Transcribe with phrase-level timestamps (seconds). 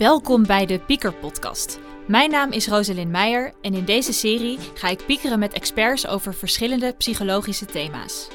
[0.00, 1.78] Welkom bij de Pieker Podcast.
[2.06, 6.34] Mijn naam is Rosalind Meijer en in deze serie ga ik piekeren met experts over
[6.34, 8.28] verschillende psychologische thema's.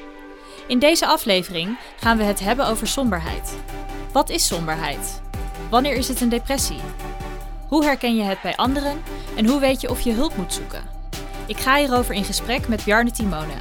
[0.68, 3.58] In deze aflevering gaan we het hebben over somberheid.
[4.12, 5.22] Wat is somberheid?
[5.70, 6.80] Wanneer is het een depressie?
[7.68, 9.02] Hoe herken je het bij anderen
[9.36, 10.84] en hoe weet je of je hulp moet zoeken?
[11.48, 13.56] Ik ga hierover in gesprek met Bjarne Timone.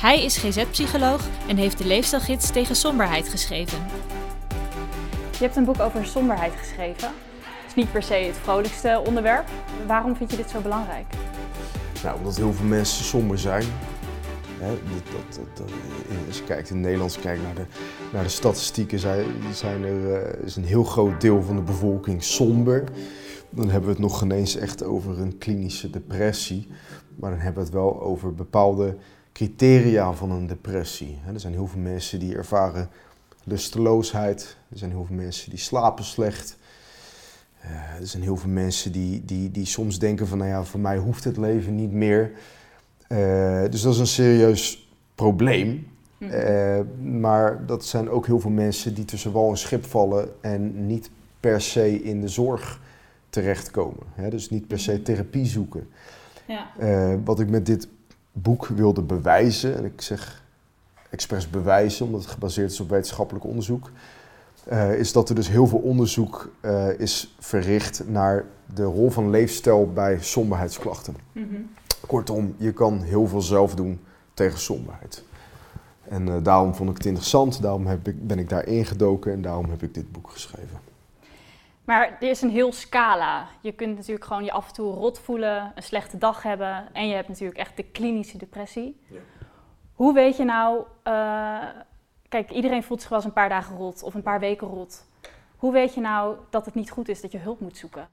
[0.00, 3.86] Hij is GZ-psycholoog en heeft de leefstijlgids tegen somberheid geschreven.
[5.30, 7.26] Je hebt een boek over somberheid geschreven.
[7.68, 9.48] Is niet per se het vrolijkste onderwerp.
[9.86, 11.06] Waarom vind je dit zo belangrijk?
[12.02, 13.64] Nou, omdat heel veel mensen somber zijn.
[14.60, 14.78] Dat,
[15.12, 15.70] dat, dat,
[16.26, 17.64] als je kijkt in Nederland, kijkt naar de,
[18.12, 20.00] naar de statistieken, zijn, zijn er,
[20.38, 22.84] uh, is een heel groot deel van de bevolking somber.
[23.50, 26.68] Dan hebben we het nog geen eens echt over een klinische depressie.
[27.16, 28.96] Maar dan hebben we het wel over bepaalde
[29.32, 31.18] criteria van een depressie.
[31.32, 32.90] Er zijn heel veel mensen die ervaren
[33.44, 34.56] lusteloosheid.
[34.70, 36.57] Er zijn heel veel mensen die slapen slecht.
[37.70, 40.80] Uh, er zijn heel veel mensen die, die, die soms denken van, nou ja, voor
[40.80, 42.30] mij hoeft het leven niet meer.
[43.08, 45.86] Uh, dus dat is een serieus probleem.
[46.18, 50.86] Uh, maar dat zijn ook heel veel mensen die tussen wal en schip vallen en
[50.86, 51.10] niet
[51.40, 52.80] per se in de zorg
[53.30, 54.06] terechtkomen.
[54.14, 54.30] Hè?
[54.30, 55.88] Dus niet per se therapie zoeken.
[56.46, 56.70] Ja.
[57.24, 57.88] wat ik met dit
[58.32, 60.42] boek wilde bewijzen, en ik zeg
[61.10, 63.90] expres bewijzen, omdat het gebaseerd is op wetenschappelijk onderzoek,
[64.72, 68.44] uh, is dat er dus heel veel onderzoek uh, is verricht naar
[68.74, 71.16] de rol van leefstijl bij somberheidsklachten.
[71.32, 71.70] Mm -hmm.
[72.06, 74.00] Kortom, je kan heel veel zelf doen
[74.34, 75.24] tegen somberheid.
[76.08, 79.42] En uh, daarom vond ik het interessant, daarom heb ik, ben ik daar ingedoken en
[79.42, 80.78] daarom heb ik dit boek geschreven.
[81.84, 83.46] Maar er is een heel scala.
[83.60, 87.08] Je kunt natuurlijk gewoon je af en toe rot voelen, een slechte dag hebben en
[87.08, 89.00] je hebt natuurlijk echt de klinische depressie.
[89.06, 89.18] Ja.
[89.92, 90.84] Hoe weet je nou,
[92.28, 95.04] kijk, iedereen voelt zich wel eens een paar dagen rot of een paar weken rot.
[95.56, 98.08] Hoe weet je nou dat het niet goed is dat je hulp moet zoeken?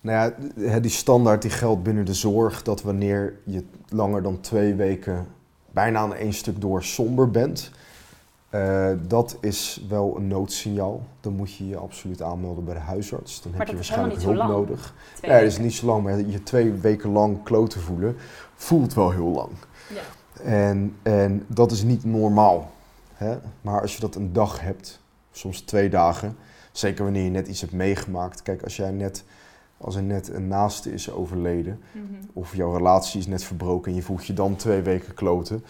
[0.00, 4.74] Nou ja, die standaard die geldt binnen de zorg dat wanneer je langer dan twee
[4.74, 5.26] weken
[5.70, 7.70] bijna aan één stuk door somber bent,
[8.54, 11.06] uh, dat is wel een noodsignaal.
[11.20, 13.42] Dan moet je je absoluut aanmelden bij de huisarts.
[13.42, 14.50] Dan maar heb je waarschijnlijk hulp lang.
[14.50, 14.94] nodig.
[15.22, 18.16] Ja, dat is niet zo lang, maar je twee weken lang kloten voelen
[18.54, 19.50] voelt wel heel lang.
[19.88, 20.00] Ja.
[20.44, 22.70] En, en dat is niet normaal.
[23.14, 23.36] Hè?
[23.60, 25.00] Maar als je dat een dag hebt,
[25.30, 26.36] soms twee dagen,
[26.72, 28.42] zeker wanneer je net iets hebt meegemaakt.
[28.42, 29.24] Kijk, als jij net,
[29.76, 32.28] als er net een naaste is overleden, mm -hmm.
[32.32, 35.64] of jouw relatie is net verbroken en je voelt je dan twee weken kloten.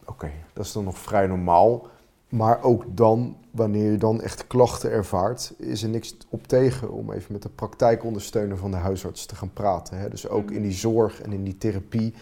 [0.00, 1.86] Oké, okay, dat is dan nog vrij normaal.
[2.28, 7.12] Maar ook dan, wanneer je dan echt klachten ervaart, is er niks op tegen om
[7.12, 9.98] even met de praktijkondersteuner van de huisarts te gaan praten.
[9.98, 10.08] Hè?
[10.08, 12.14] Dus ook in die zorg en in die therapie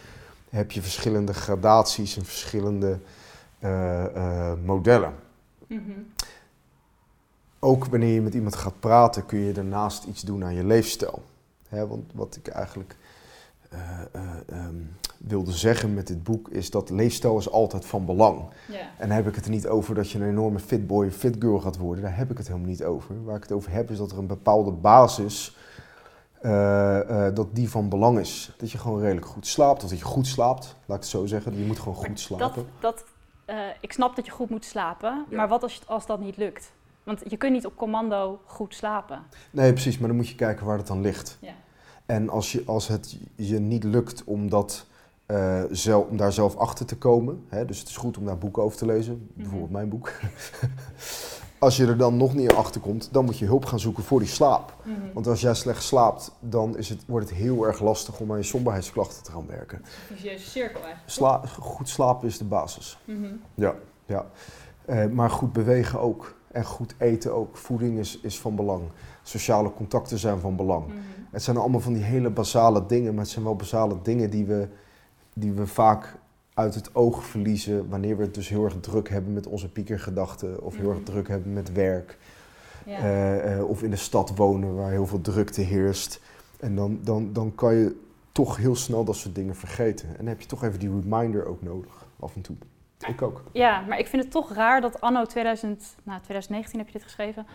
[0.51, 2.99] heb je verschillende gradaties en verschillende
[3.61, 5.15] uh, uh, modellen.
[5.67, 6.13] Mm -hmm.
[7.59, 11.23] Ook wanneer je met iemand gaat praten, kun je daarnaast iets doen aan je leefstijl.
[11.69, 12.97] Hè, want wat ik eigenlijk
[13.73, 14.01] uh,
[14.67, 18.43] um, wilde zeggen met dit boek is dat leefstijl is altijd van belang.
[18.69, 18.81] Yeah.
[18.81, 21.15] En dan heb ik het er niet over dat je een enorme fit boy of
[21.15, 22.05] fit girl gaat worden.
[22.05, 23.25] Daar heb ik het helemaal niet over.
[23.25, 25.57] Waar ik het over heb is dat er een bepaalde basis
[26.43, 28.53] uh, uh, dat die van belang is.
[28.57, 31.27] Dat je gewoon redelijk goed slaapt, of dat je goed slaapt, laat ik het zo
[31.27, 31.59] zeggen.
[31.59, 32.67] Je moet gewoon goed slapen.
[32.81, 33.05] Dat, dat,
[33.47, 35.37] uh, ik snap dat je goed moet slapen, ja.
[35.37, 36.73] maar wat als, als dat niet lukt?
[37.03, 39.23] Want je kunt niet op commando goed slapen.
[39.51, 41.39] Nee, precies, maar dan moet je kijken waar het dan ligt.
[41.41, 41.53] Ja.
[42.07, 44.87] En als, je, als het je niet lukt om, dat,
[45.71, 48.63] zelf, om daar zelf achter te komen, hè, dus het is goed om daar boeken
[48.63, 49.43] over te lezen, mm -hmm.
[49.43, 50.13] bijvoorbeeld mijn boek.
[51.61, 54.19] Als je er dan nog niet achter komt, dan moet je hulp gaan zoeken voor
[54.19, 54.75] die slaap.
[54.85, 55.13] Mm -hmm.
[55.13, 58.37] Want als jij slecht slaapt, dan is het, wordt het heel erg lastig om aan
[58.37, 59.83] je somberheidsklachten te gaan werken.
[60.07, 61.11] Vicieuze cirkel eigenlijk.
[61.11, 62.99] Sla goed slapen is de basis.
[63.05, 63.41] Mm -hmm.
[63.55, 63.75] Ja,
[64.07, 64.27] ja.
[64.87, 66.35] Uh, maar goed bewegen ook.
[66.53, 67.57] En goed eten ook.
[67.57, 68.83] Voeding is, is van belang.
[69.23, 70.87] Sociale contacten zijn van belang.
[70.87, 71.27] Mm -hmm.
[71.31, 74.45] Het zijn allemaal van die hele basale dingen, maar het zijn wel basale dingen die
[74.45, 74.69] we,
[75.35, 76.19] die we vaak
[76.61, 80.63] uit het oog verliezen wanneer we het dus heel erg druk hebben met onze piekergedachten
[80.63, 82.19] of heel erg druk hebben met werk.
[82.87, 82.99] Ja.
[82.99, 86.21] Uh, uh, of in de stad wonen waar heel veel drukte heerst.
[86.61, 87.97] En dan, dan, dan kan je
[88.33, 90.09] toch heel snel dat soort dingen vergeten.
[90.09, 92.57] En dan heb je toch even die reminder ook nodig, af en toe.
[93.09, 93.43] Ik ook.
[93.53, 97.03] Ja, maar ik vind het toch raar dat anno 2000, nou, 2019 heb je dit
[97.03, 97.47] geschreven,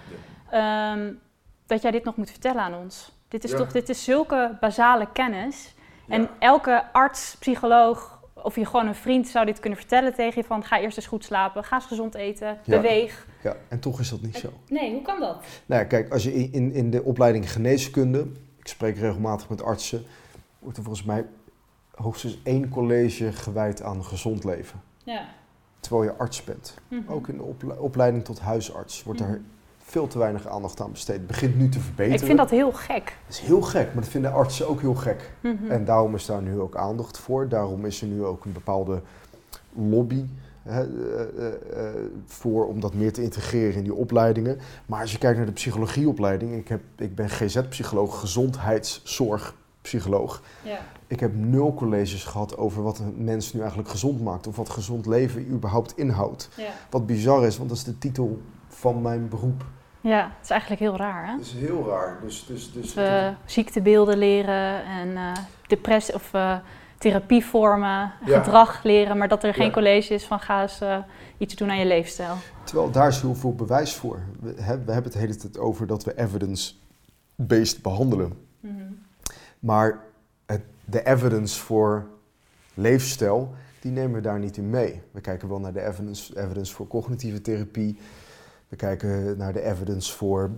[0.52, 0.94] ja.
[0.94, 1.20] um,
[1.66, 3.12] dat jij dit nog moet vertellen aan ons.
[3.28, 3.58] Dit is ja.
[3.58, 5.76] toch, dit is zulke basale kennis.
[6.08, 8.15] En elke arts, psycholoog,
[8.46, 11.08] of je gewoon een vriend zou dit kunnen vertellen tegen je van ga eerst eens
[11.08, 12.76] goed slapen, ga eens gezond eten, ja.
[12.76, 13.28] beweeg.
[13.44, 14.50] Ja, en toch is dat niet zo.
[14.68, 15.44] Nee, hoe kan dat?
[15.66, 18.28] Nou ja, kijk, als je in, in de opleiding geneeskunde,
[18.58, 20.04] ik spreek regelmatig met artsen,
[20.60, 21.26] wordt er volgens mij
[21.96, 24.82] hoogstens één college gewijd aan gezond leven.
[25.04, 25.28] Ja.
[25.80, 26.74] Terwijl je arts bent.
[26.88, 27.16] Mm -hmm.
[27.16, 29.46] Ook in de ople opleiding tot huisarts wordt mm -hmm.
[29.88, 31.16] Veel te weinig aandacht aan besteed.
[31.16, 32.20] Het begint nu te verbeteren.
[32.20, 33.18] Ik vind dat heel gek.
[33.28, 35.32] Dat is heel gek, maar dat vinden artsen ook heel gek.
[35.42, 35.72] Mhm.
[35.72, 37.48] En daarom is daar nu ook aandacht voor.
[37.48, 39.02] Daarom is er nu ook een bepaalde
[39.74, 40.26] lobby
[40.64, 41.54] hè, eh, eh,
[41.88, 41.94] eh,
[42.26, 44.60] voor om dat meer te integreren in die opleidingen.
[44.86, 50.42] Maar als je kijkt naar de psychologieopleiding, ik, heb, ik ben GZ-psycholoog, gezondheidszorgpsycholoog.
[50.64, 50.80] Ja.
[51.08, 54.48] Ik heb nul colleges gehad over wat een mens nu eigenlijk gezond maakt.
[54.48, 56.50] Of wat gezond leven überhaupt inhoudt.
[56.58, 56.70] Ja.
[56.90, 58.42] Wat bizar is, want dat is de titel
[58.76, 59.64] van mijn beroep.
[60.02, 61.32] ja, het is eigenlijk heel raar, hè?
[61.32, 62.18] Dat is heel raar.
[62.22, 65.32] Dus, dus, dus, Dat we ziektebeelden leren en eh
[65.68, 66.58] depressie of eh,
[66.98, 68.38] therapievormen, Ja.
[68.44, 69.72] gedrag leren, maar dat er geen Ja.
[69.72, 70.98] college is van ga eens eh,
[71.38, 72.36] iets doen aan je leefstijl.
[72.64, 74.20] Terwijl daar is heel veel bewijs voor.
[74.42, 78.34] We, we hebben het de hele tijd over dat we evidence-based behandelen.
[79.60, 80.00] Maar
[80.46, 82.06] het, de evidence voor
[82.74, 85.02] leefstijl, die nemen we daar niet in mee.
[85.12, 87.98] We kijken wel naar de evidence, evidence voor cognitieve therapie.
[88.68, 90.52] We kijken naar de evidence voor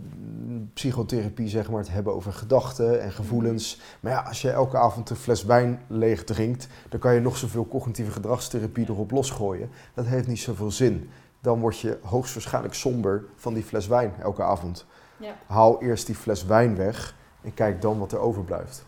[0.73, 3.81] psychotherapie, zeg maar, het hebben over gedachten en gevoelens.
[3.99, 7.37] Maar ja, als je elke avond een fles wijn leeg drinkt, dan kan je nog
[7.37, 9.69] zoveel cognitieve gedragstherapie erop losgooien.
[9.93, 11.09] Dat heeft niet zoveel zin.
[11.41, 14.85] Dan word je hoogstwaarschijnlijk somber van die fles wijn elke avond.
[15.17, 15.35] Ja.
[15.47, 18.85] Haal eerst die fles wijn weg en kijk dan wat er overblijft.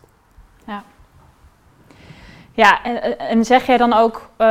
[2.52, 4.46] Ja, en, en zeg jij dan ook, eh,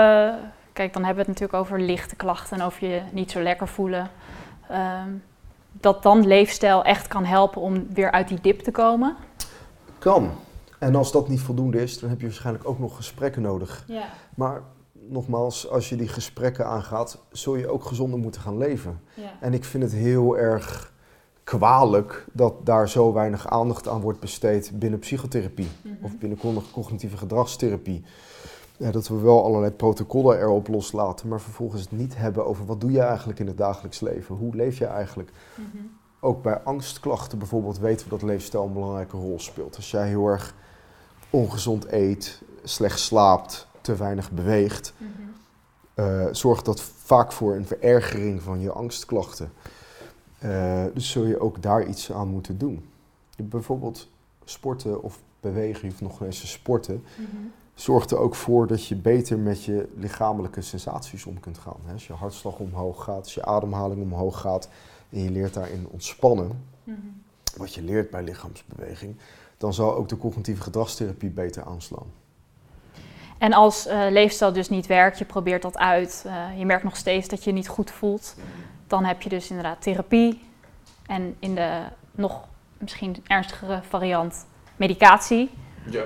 [0.74, 3.68] kijk, dan hebben we het natuurlijk over lichte klachten en over je niet zo lekker
[3.68, 4.10] voelen.
[4.70, 5.10] Ehm,
[5.72, 9.16] dat dan leefstijl echt kan helpen om weer uit die dip te komen?
[10.00, 10.32] Kan.
[10.80, 13.84] En als dat niet voldoende is, dan heb je waarschijnlijk ook nog gesprekken nodig.
[13.88, 14.06] Ja.
[14.36, 14.62] Maar
[14.92, 19.02] nogmaals, als je die gesprekken aangaat, zul je ook gezonder moeten gaan leven.
[19.14, 19.32] ja.
[19.40, 20.94] En ik vind het heel erg
[21.44, 25.68] kwalijk dat daar zo weinig aandacht aan wordt besteed binnen psychotherapie
[26.02, 28.04] of binnen cogn- cognitieve gedragstherapie.
[28.80, 32.82] Ja, dat we wel allerlei protocollen erop loslaten, maar vervolgens het niet hebben over wat
[32.82, 34.36] doe je eigenlijk in het dagelijks leven?
[34.36, 35.32] Hoe leef je eigenlijk?
[36.20, 39.76] Ook bij angstklachten bijvoorbeeld weten we dat leefstijl een belangrijke rol speelt.
[39.76, 40.56] Als jij heel erg
[41.30, 44.94] ongezond eet, slecht slaapt, te weinig beweegt,
[45.94, 49.52] eh, zorgt dat vaak voor een verergering van je angstklachten.
[50.40, 52.90] Eh, dus zul je ook daar iets aan moeten doen.
[53.38, 54.08] Bijvoorbeeld
[54.44, 57.04] sporten of bewegen, je hoeft nog eens te sporten,
[57.82, 61.80] zorgt er ook voor dat je beter met je lichamelijke sensaties om kunt gaan.
[61.86, 61.94] Hè?
[61.94, 64.70] Als je hartslag omhoog gaat, als je ademhaling omhoog gaat
[65.10, 66.64] en je leert daarin ontspannen,
[67.58, 69.16] wat je leert bij lichaamsbeweging,
[69.58, 72.08] dan zal ook de cognitieve gedragstherapie beter aanslaan.
[73.38, 76.96] En als eh, leefstijl dus niet werkt, je probeert dat uit, eh, je merkt nog
[76.96, 78.36] steeds dat je je niet goed voelt,
[78.88, 80.42] dan heb je dus inderdaad therapie
[81.06, 82.48] en in de nog
[82.78, 84.46] misschien ernstigere variant
[84.76, 85.50] medicatie.
[85.90, 86.04] Ja.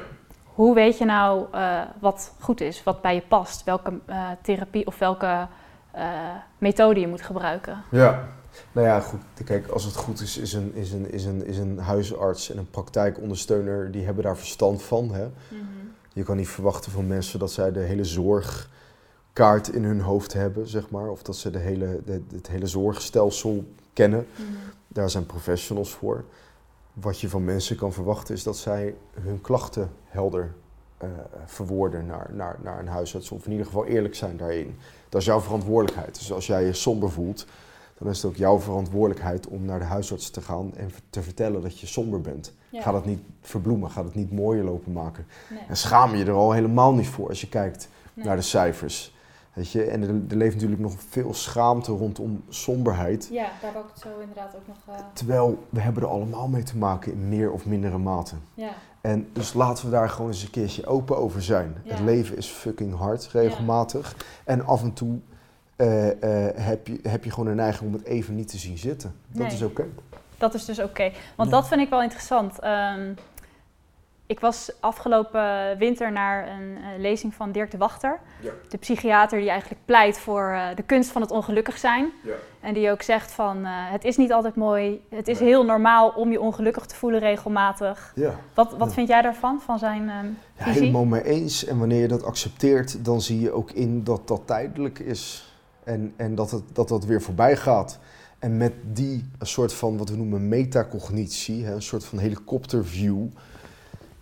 [0.54, 4.88] Hoe weet je nou eh, wat goed is, wat bij je past, welke eh, therapie
[4.88, 5.48] of welke
[5.92, 6.10] eh,
[6.58, 7.84] methode je moet gebruiken?
[7.92, 8.28] Ja.
[8.72, 9.22] Nou ja, goed.
[9.46, 12.58] Kijk, als het goed is, is een, is een, is een, is een huisarts en
[12.58, 15.14] een praktijkondersteuner, die hebben daar verstand van.
[15.14, 15.28] Hè?
[16.14, 20.68] Je kan niet verwachten van mensen dat zij de hele zorgkaart in hun hoofd hebben,
[20.68, 21.10] zeg maar.
[21.10, 24.28] Of dat ze de hele, de, het hele zorgstelsel kennen.
[24.88, 26.24] Daar zijn professionals voor.
[26.94, 30.54] Wat je van mensen kan verwachten is dat zij hun klachten helder
[30.98, 31.10] eh,
[31.46, 33.32] verwoorden naar, naar, naar een huisarts.
[33.32, 34.78] Of in ieder geval eerlijk zijn daarin.
[35.10, 36.18] Dat is jouw verantwoordelijkheid.
[36.18, 37.46] Dus als jij je somber voelt,
[37.98, 41.62] dan is het ook jouw verantwoordelijkheid om naar de huisarts te gaan en te vertellen
[41.62, 42.54] dat je somber bent.
[42.72, 45.26] Ga dat niet verbloemen, ga het niet mooier lopen maken.
[45.68, 49.13] En schaam je er al helemaal niet voor als je kijkt naar de cijfers.
[49.54, 49.84] Weet je?
[49.84, 53.28] En er, er leeft natuurlijk nog veel schaamte rondom somberheid.
[53.32, 54.98] Ja, daar wou ik het zo inderdaad ook nog.
[55.14, 58.36] Terwijl we hebben er allemaal mee te maken in meer of mindere mate.
[58.54, 58.70] ja.
[59.02, 61.76] En dus laten we daar gewoon eens een keertje open over zijn.
[61.84, 61.92] Ja.
[61.92, 64.16] Het leven is fucking hard, regelmatig.
[64.44, 65.20] En af en toe
[65.76, 66.10] eh,
[66.48, 69.16] eh, heb, je, heb je gewoon een neiging om het even niet te zien zitten.
[69.28, 69.56] Dat Nee.
[69.56, 69.86] is oké.
[70.38, 71.12] Dat is dus oké.
[71.36, 71.56] Want Ja.
[71.56, 72.60] dat vind ik wel interessant.
[72.60, 73.14] Ehm,
[74.34, 78.20] ik was afgelopen winter naar een eh, lezing van Dirk de Wachter.
[78.40, 78.52] Ja.
[78.70, 82.12] De psychiater die eigenlijk pleit voor eh, de kunst van het ongelukkig zijn.
[82.24, 82.34] Ja.
[82.62, 85.02] En die ook zegt van eh, het is niet altijd mooi.
[85.10, 85.48] Het is Nee.
[85.48, 88.12] heel normaal om je ongelukkig te voelen regelmatig.
[88.16, 88.36] Ja.
[88.54, 90.26] Wat, wat vind jij daarvan, van zijn ehm,
[90.58, 91.66] Ja, helemaal mee eens.
[91.66, 95.54] En wanneer je dat accepteert, dan zie je ook in dat dat tijdelijk is.
[95.84, 98.00] En, en dat, het, dat dat weer voorbij gaat.
[98.40, 103.26] En met die een soort van wat we noemen metacognitie, hè, een soort van helikopterview,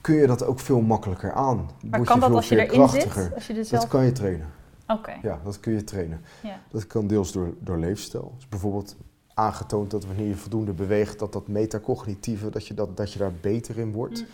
[0.01, 1.55] kun je dat ook veel makkelijker aan.
[1.57, 3.31] Maar Word kan dat veel als je erin zit?
[3.35, 3.87] Als je er Dat zelf...
[3.87, 4.47] kan je trainen.
[4.87, 6.21] Oké, Ja, dat kun je trainen.
[6.43, 6.59] ja.
[6.69, 8.33] Dat kan deels door, door leefstijl.
[8.35, 8.95] Dus bijvoorbeeld
[9.33, 13.33] aangetoond dat wanneer je voldoende beweegt, dat dat metacognitieve, dat je, dat, dat je daar
[13.41, 14.19] beter in wordt.
[14.19, 14.27] Mm.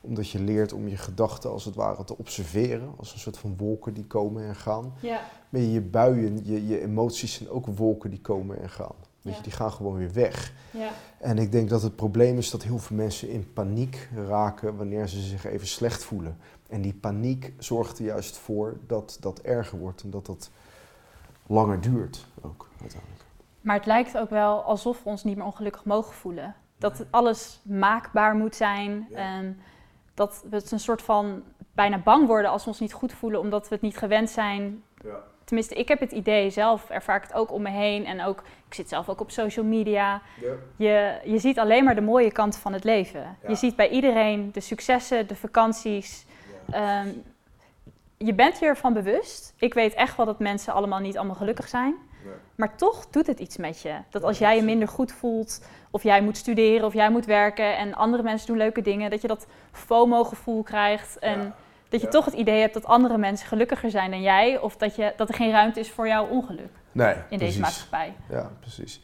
[0.00, 3.54] Omdat je leert om je gedachten als het ware te observeren, als een soort van
[3.56, 4.92] wolken die komen en gaan.
[5.00, 5.20] ja.
[5.48, 8.94] Maar je buien, je, je emoties zijn ook wolken die komen en gaan.
[9.22, 10.52] Weet je, die gaan gewoon weer weg.
[10.70, 10.90] Ja.
[11.18, 15.08] En ik denk dat het probleem is dat heel veel mensen in paniek raken wanneer
[15.08, 16.38] ze zich even slecht voelen.
[16.68, 20.50] En die paniek zorgt er juist voor dat dat erger wordt en dat dat
[21.46, 23.24] langer duurt ook uiteindelijk.
[23.60, 26.54] Maar het lijkt ook wel alsof we ons niet meer ongelukkig mogen voelen.
[26.78, 29.06] Dat alles maakbaar moet zijn.
[29.10, 29.16] Ja.
[29.16, 29.58] En
[30.14, 33.40] dat we het een soort van bijna bang worden als we ons niet goed voelen,
[33.40, 34.82] omdat we het niet gewend zijn.
[35.04, 35.30] Ja.
[35.52, 38.06] Tenminste, ik heb het idee, zelf ervaar ik het ook om me heen.
[38.06, 40.22] En ook, ik zit zelf ook op social media.
[40.76, 43.20] Je, je ziet alleen maar de mooie kanten van het leven.
[43.20, 43.48] Ja.
[43.48, 46.24] Je ziet bij iedereen de successen, de vakanties.
[46.70, 47.08] Ehm,
[48.16, 49.54] je bent je ervan bewust.
[49.58, 51.94] Ik weet echt wel dat mensen allemaal niet allemaal gelukkig zijn.
[52.54, 53.94] Maar toch doet het iets met je.
[54.10, 57.76] Dat als jij je minder goed voelt, of jij moet studeren, of jij moet werken
[57.76, 61.18] en andere mensen doen leuke dingen, dat je dat FOMO-gevoel krijgt.
[61.18, 61.54] En Ja.
[61.92, 62.12] Dat je Ja.
[62.12, 65.28] toch het idee hebt dat andere mensen gelukkiger zijn dan jij, of dat, je, dat
[65.28, 67.38] er geen ruimte is voor jouw ongeluk Nee, in precies.
[67.46, 68.14] deze maatschappij.
[68.30, 69.02] Ja, precies.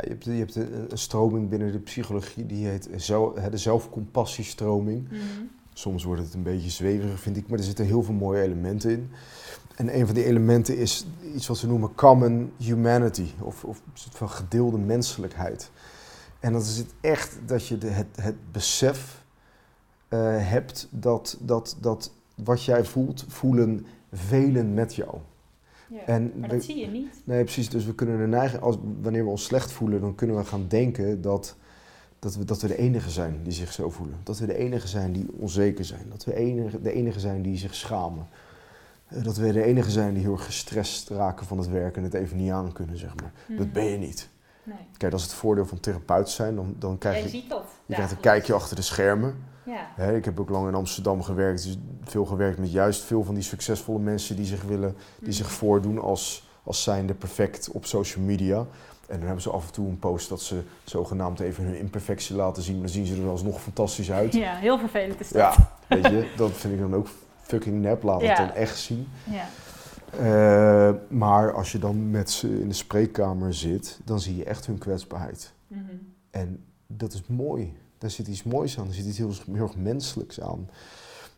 [0.00, 2.88] Je hebt, je hebt een, een stroming binnen de psychologie die heet
[3.50, 5.08] de zelfcompassiestroming.
[5.72, 8.90] Soms wordt het een beetje zweverig, vind ik, maar er zitten heel veel mooie elementen
[8.90, 9.10] in.
[9.76, 13.90] En een van die elementen is iets wat we noemen common humanity, of, of een
[13.94, 15.70] soort van gedeelde menselijkheid.
[16.40, 19.24] En dat is het echt dat je de, het, het besef
[20.08, 22.12] eh, hebt dat, dat, dat
[22.44, 25.14] wat jij voelt, voelen velen met jou.
[26.06, 27.20] En maar we- dat zie je niet.
[27.24, 27.68] Nee, precies.
[27.70, 30.64] Dus we kunnen de neiging, als, wanneer we ons slecht voelen, dan kunnen we gaan
[30.68, 31.56] denken dat,
[32.18, 34.16] dat, we, dat we de enige zijn die zich zo voelen.
[34.22, 36.06] Dat we de enige zijn die onzeker zijn.
[36.10, 38.26] Dat we enige, de enige zijn die zich schamen.
[39.06, 42.02] Eh, Dat we de enige zijn die heel erg gestrest raken van het werk en
[42.02, 43.32] het even niet aan kunnen, zeg maar.
[43.48, 43.72] Dat Mhm.
[43.74, 44.28] ben je niet.
[44.62, 44.76] Nee.
[44.96, 46.54] Kijk, dat is het voordeel van therapeut zijn.
[46.54, 47.64] Dan, dan krijg je, ziet dat.
[47.86, 49.34] je krijgt een kijkje achter de schermen.
[49.68, 49.88] Ja.
[49.94, 53.34] Hè, ik heb ook lang in Amsterdam gewerkt, dus veel gewerkt met juist veel van
[53.34, 58.24] die succesvolle mensen die zich willen, die zich voordoen als, als zijnde perfect op social
[58.24, 58.58] media.
[58.58, 62.36] En dan hebben ze af en toe een post dat ze zogenaamd even hun imperfectie
[62.36, 64.32] laten zien, maar dan zien ze er alsnog fantastisch uit.
[64.32, 65.54] Ja, heel vervelend is dat.
[65.56, 67.08] Ja, weet je, dat vind ik dan ook
[67.42, 68.36] fucking nep, laat het Ja.
[68.36, 69.08] dan echt zien.
[69.24, 69.44] Ja.
[70.18, 74.66] Eh, maar als je dan met ze in de spreekkamer zit, dan zie je echt
[74.66, 75.52] hun kwetsbaarheid.
[75.66, 75.82] Mhm.
[76.30, 77.76] En dat is mooi.
[77.98, 78.86] Daar zit iets moois aan.
[78.86, 80.68] Er zit iets heel, heel erg menselijks aan.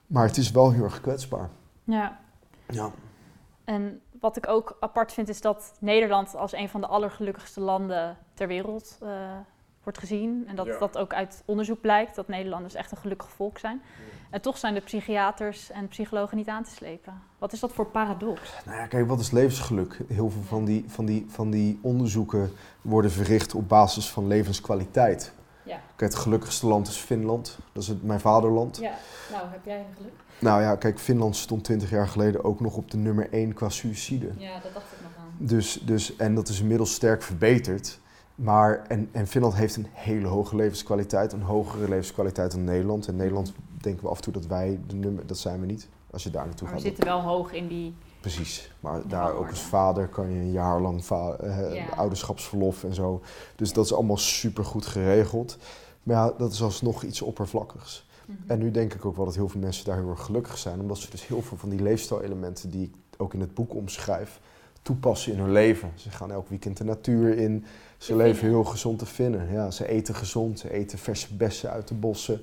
[0.07, 1.49] Maar het is wel heel erg kwetsbaar.
[1.85, 2.19] ja.
[2.69, 2.91] Ja.
[3.65, 8.17] En wat ik ook apart vind is dat Nederland als een van de allergelukkigste landen
[8.35, 9.09] ter wereld eh,
[9.83, 10.45] wordt gezien.
[10.47, 10.79] En dat Ja.
[10.79, 13.83] dat ook uit onderzoek blijkt, dat Nederlanders echt een gelukkig volk zijn.
[14.31, 17.23] En toch zijn de psychiaters en psychologen niet aan te slepen.
[17.39, 18.53] Wat is dat voor paradox?
[18.65, 20.01] Nou ja, kijk, wat is levensgeluk?
[20.09, 22.51] Heel veel van die, van, die, van die onderzoeken
[22.81, 25.33] worden verricht op basis van levenskwaliteit.
[25.63, 25.81] Ja.
[25.97, 27.59] Kijk, het gelukkigste land is Finland.
[27.73, 28.77] Dat is het, mijn vaderland.
[28.77, 28.95] Ja,
[29.31, 30.13] nou heb jij geluk?
[30.39, 33.69] Nou ja, kijk, Finland stond 20 jaar geleden ook nog op de nummer 1 qua
[33.69, 34.31] suïcide.
[34.37, 35.47] Ja, dat dacht ik nog aan.
[35.47, 37.99] Dus, dus, en dat is inmiddels sterk verbeterd.
[38.35, 43.07] Maar, en, en Finland heeft een hele hoge levenskwaliteit, een hogere levenskwaliteit dan Nederland.
[43.09, 45.89] En Nederland denken we af en toe dat wij de nummer, dat zijn we niet.
[46.11, 46.89] Als je daar naartoe Maar we gaat.
[46.89, 47.95] zitten wel hoog in die...
[48.21, 48.71] Precies.
[48.81, 51.85] Maar daar ook als vader kan je een jaar lang eh, Ja.
[51.97, 53.23] ouderschapsverlof en zo.
[53.57, 55.57] Dus dat is allemaal super goed geregeld.
[56.03, 58.09] Maar ja, dat is alsnog iets oppervlakkigs.
[58.47, 60.81] En nu denk ik ook wel dat heel veel mensen daar heel erg gelukkig zijn.
[60.81, 64.41] Omdat ze dus heel veel van die leefstijlelementen die ik ook in het boek omschrijf,
[64.83, 65.93] toepassen in hun leven.
[65.95, 67.65] Ze gaan elk weekend de natuur in.
[67.99, 69.53] Ze leven heel gezond te vinden.
[69.53, 70.59] Ja, ze eten gezond.
[70.59, 72.41] Ze eten verse bessen uit de bossen.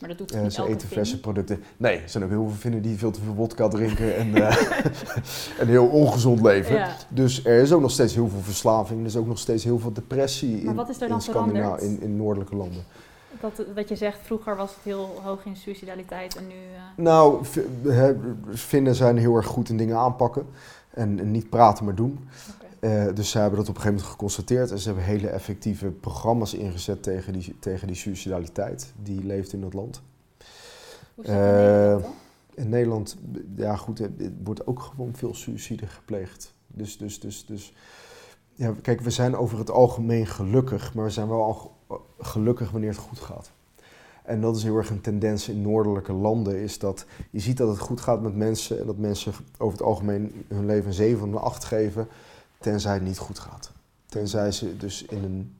[0.00, 1.62] Maar dat doet Eh, niet ze eten verse producten.
[1.76, 4.56] Nee, er zijn ook heel veel vinden die veel te veel wodka drinken en eh,
[5.60, 6.74] een heel ongezond leven.
[6.74, 6.96] Ja.
[7.08, 9.00] Dus er is ook nog steeds heel veel verslaving.
[9.00, 11.22] Er is ook nog steeds heel veel depressie Maar in, wat is er in, dan
[11.22, 11.82] Scandina- veranderd?
[11.82, 12.84] in, in noordelijke landen.
[13.40, 16.54] Dat, wat je zegt, vroeger was het heel hoog in suicidaliteit en nu...
[16.54, 18.14] eh, Nou, v- hè,
[18.54, 20.46] Finnen zijn heel erg goed in dingen aanpakken.
[20.90, 22.28] En, en niet praten, maar doen.
[22.80, 24.70] Eh, dus zij hebben dat op een gegeven moment geconstateerd.
[24.70, 29.60] En ze hebben hele effectieve programma's ingezet tegen die, tegen die suicidaliteit die leeft in
[29.60, 30.02] dat land.
[31.14, 32.12] Hoe is dat in Nederland dan?
[32.54, 33.16] In Nederland,
[33.56, 34.10] ja goed, er
[34.44, 36.52] wordt ook gewoon veel suïcide gepleegd.
[36.66, 37.74] Dus, dus, dus, dus,
[38.54, 41.54] ja, kijk, we zijn over het algemeen gelukkig, maar we zijn wel al
[41.88, 43.50] ge- gelukkig wanneer het goed gaat.
[44.22, 47.68] En dat is heel erg een tendens in noordelijke landen, is dat je ziet dat
[47.68, 51.28] het goed gaat met mensen en dat mensen over het algemeen hun leven een 7
[51.28, 52.08] of een 8 geven,
[52.58, 53.72] tenzij het niet goed gaat.
[54.06, 55.56] Tenzij ze dus in een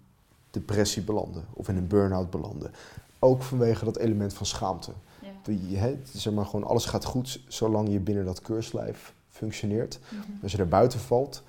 [0.50, 2.72] depressie belanden of in een burn-out belanden.
[3.18, 4.92] Ook vanwege dat element van schaamte.
[5.20, 5.28] Ja.
[5.42, 9.98] Die, zeg maar gewoon alles gaat goed zolang je binnen dat keurslijf functioneert.
[10.08, 10.42] Mhm.
[10.42, 11.42] Als je er buiten valt,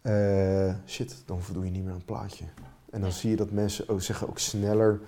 [0.00, 2.44] eh, shit, dan voldoe je niet meer aan het plaatje.
[2.90, 5.00] En dan zie je dat mensen ook, zich ook sneller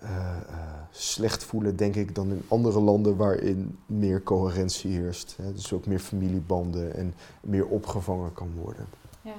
[0.00, 0.54] eh, eh,
[0.90, 5.36] slecht voelen, denk ik, dan in andere landen waarin meer coherentie heerst.
[5.42, 5.52] Hè.
[5.52, 8.86] Dus ook meer familiebanden en meer opgevangen kan worden.
[9.22, 9.32] Ja.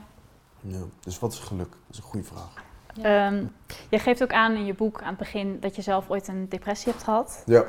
[0.61, 1.69] Ja, dus wat is geluk?
[1.69, 2.53] Dat is een goede vraag.
[3.01, 3.43] Ehm,
[3.89, 6.49] je geeft ook aan in je boek aan het begin dat je zelf ooit een
[6.49, 7.43] depressie hebt gehad.
[7.45, 7.63] Ja.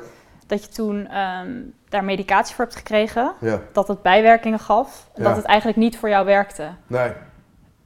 [0.47, 3.33] Dat je toen ehm, daar medicatie voor hebt gekregen.
[3.39, 3.61] Ja.
[3.73, 5.09] Dat het bijwerkingen gaf.
[5.13, 5.27] En Ja.
[5.27, 6.71] dat het eigenlijk niet voor jou werkte.
[6.87, 7.11] Nee.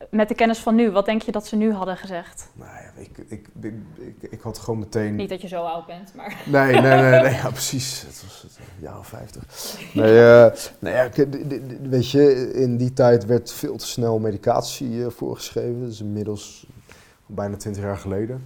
[0.10, 2.50] Met de kennis van nu, wat denk je dat ze nu hadden gezegd?
[2.54, 5.16] Nou ja, ik, ik, ik, ik, ik had gewoon meteen...
[5.16, 6.42] Niet dat je zo oud bent, maar...
[6.46, 8.02] Nee, nee, nee, nee, ja, precies.
[8.02, 9.44] Het was het, een jaar of 50.
[9.94, 11.10] Nee, eh, nou ja,
[11.82, 15.88] weet je, in die tijd werd veel te snel medicatie eh, voorgeschreven.
[15.88, 16.68] Is inmiddels
[17.26, 18.44] bijna 20 jaar geleden.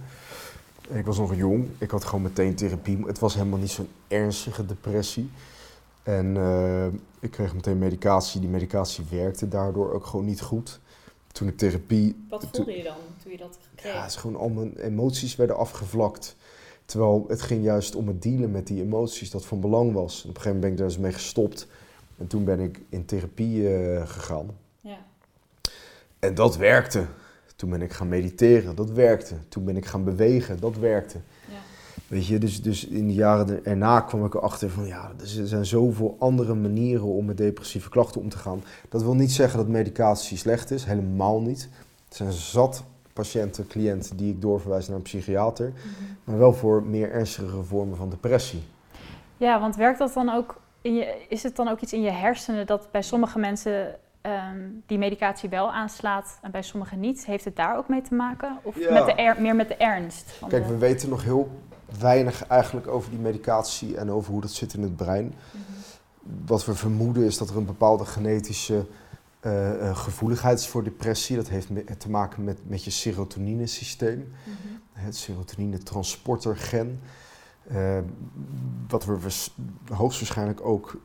[0.88, 3.06] Ik was nog jong, ik had gewoon meteen therapie.
[3.06, 5.30] Het was helemaal niet zo'n ernstige depressie.
[6.02, 6.86] En eh,
[7.20, 8.40] ik kreeg meteen medicatie.
[8.40, 10.80] Die medicatie werkte daardoor ook gewoon niet goed.
[11.32, 13.92] Toen ik therapie Wat voelde je dan toen je dat kreeg?
[13.92, 16.36] ja, het is gewoon al mijn emoties werden afgevlakt.
[16.84, 20.22] Terwijl het ging juist om het dealen met die emoties dat van belang was.
[20.22, 21.66] En op een gegeven moment ben ik daar dus mee gestopt.
[22.18, 24.50] En toen ben ik in therapie eh, gegaan.
[24.80, 24.98] Ja.
[26.18, 27.06] En dat werkte.
[27.56, 29.34] Toen ben ik gaan mediteren, dat werkte.
[29.48, 31.18] Toen ben ik gaan bewegen, dat werkte.
[32.10, 35.66] Weet je, dus, dus in de jaren erna kwam ik erachter van ja, er zijn
[35.66, 38.62] zoveel andere manieren om met depressieve klachten om te gaan.
[38.88, 41.68] Dat wil niet zeggen dat medicatie slecht is, helemaal niet.
[42.08, 45.72] Er zijn zat patiënten, cliënten die ik doorverwijs naar een psychiater,
[46.24, 48.62] maar wel voor meer ernstige vormen van depressie.
[49.36, 52.10] Ja, want werkt dat dan ook in je, is het dan ook iets in je
[52.10, 57.26] hersenen dat bij sommige mensen ehm, die medicatie wel aanslaat en bij sommigen niet?
[57.26, 58.58] Heeft het daar ook mee te maken?
[58.62, 58.92] Of Ja.
[58.92, 60.30] met de er, meer met de ernst?
[60.30, 61.48] van Kijk, de- we weten nog heel
[61.98, 65.24] weinig eigenlijk over die medicatie en over hoe dat zit in het brein.
[65.24, 65.62] Mhm.
[66.46, 68.86] Wat we vermoeden is dat er een bepaalde genetische
[69.40, 71.36] eh, eh, gevoeligheid is voor depressie.
[71.36, 71.68] Dat heeft
[71.98, 74.18] te maken met, met je serotoninesysteem.
[74.18, 75.04] Mhm.
[75.04, 77.00] Het serotonine-transportergen.
[77.68, 77.98] Eh,
[78.88, 79.56] wat we waars-
[79.92, 80.96] hoogstwaarschijnlijk ook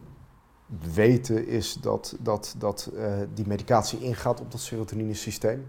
[0.94, 2.92] weten is dat, dat, dat
[3.34, 5.66] die medicatie ingaat op dat serotoninesysteem.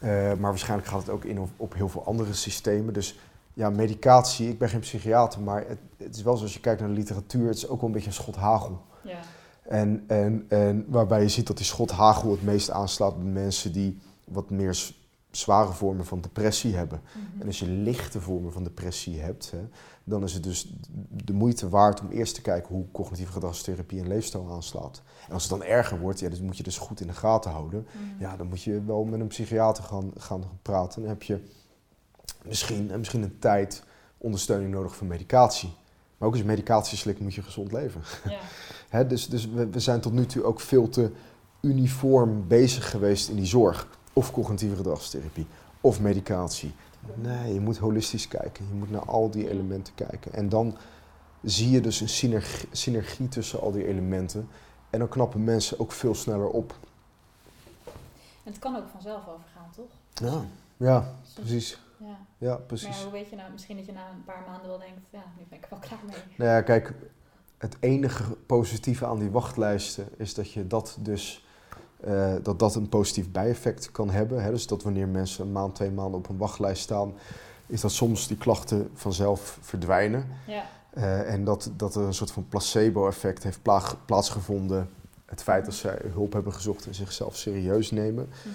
[0.00, 2.94] Maar waarschijnlijk gaat het ook in op, op heel veel andere systemen.
[2.94, 3.18] Dus
[3.54, 6.88] ja, medicatie, ik ben geen psychiater, maar het, het is wel zoals je kijkt naar
[6.88, 8.82] de literatuur, het is ook wel een beetje een schot hagel.
[9.02, 9.18] Ja.
[9.62, 13.72] En, en, en waarbij je ziet dat die schot hagel het meest aanslaat bij mensen
[13.72, 14.92] die wat meer
[15.30, 17.00] zware vormen van depressie hebben.
[17.12, 17.40] Mhm.
[17.40, 19.68] En als je lichte vormen van depressie hebt, hè,
[20.04, 20.74] dan is het dus
[21.24, 25.02] de moeite waard om eerst te kijken hoe cognitieve gedragstherapie en leefstijl aanslaat.
[25.26, 27.50] En als het dan erger wordt, ja, dan moet je dus goed in de gaten
[27.50, 27.86] houden.
[27.92, 28.22] Mhm.
[28.22, 31.00] Ja, dan moet je wel met een psychiater gaan, gaan praten.
[31.00, 31.40] Dan heb je
[32.44, 33.82] misschien, en misschien een tijd
[34.18, 35.74] ondersteuning nodig voor medicatie.
[36.18, 38.02] Maar ook als je medicatie slikt, moet je gezond leven.
[38.28, 38.38] Ja.
[38.88, 41.10] Hè, dus dus we, we zijn tot nu toe ook veel te
[41.60, 43.88] uniform bezig geweest in die zorg.
[44.12, 45.46] Of cognitieve gedragstherapie,
[45.80, 46.74] of medicatie.
[47.14, 48.68] Nee, je moet holistisch kijken.
[48.68, 50.32] Je moet naar al die elementen kijken.
[50.32, 50.76] En dan
[51.42, 54.48] zie je dus een synergie, synergie tussen al die elementen.
[54.90, 56.74] En dan knappen mensen ook veel sneller op.
[58.44, 60.30] En het kan ook vanzelf overgaan, toch?
[60.30, 60.44] Ja,
[60.76, 61.78] ja precies.
[62.02, 62.16] Ja.
[62.38, 63.02] Ja, Maar precies.
[63.02, 65.44] hoe weet je nou, misschien dat je na een paar maanden wel denkt, ja, nu
[65.48, 66.16] ben ik wel klaar mee.
[66.36, 66.92] Nou ja, kijk,
[67.58, 71.46] het enige positieve aan die wachtlijsten is dat je dat dus
[72.00, 74.42] eh, dat dat een positief bijeffect kan hebben.
[74.42, 74.50] Hè?
[74.50, 77.14] Dus dat wanneer mensen een maand, twee maanden op een wachtlijst staan,
[77.66, 80.26] is dat soms die klachten vanzelf verdwijnen.
[80.46, 80.64] Ja.
[80.90, 84.90] Eh, en dat, dat er een soort van placebo-effect heeft pla- plaatsgevonden.
[85.26, 88.28] Het feit dat zij hulp hebben gezocht en zichzelf serieus nemen.
[88.44, 88.54] Mhm.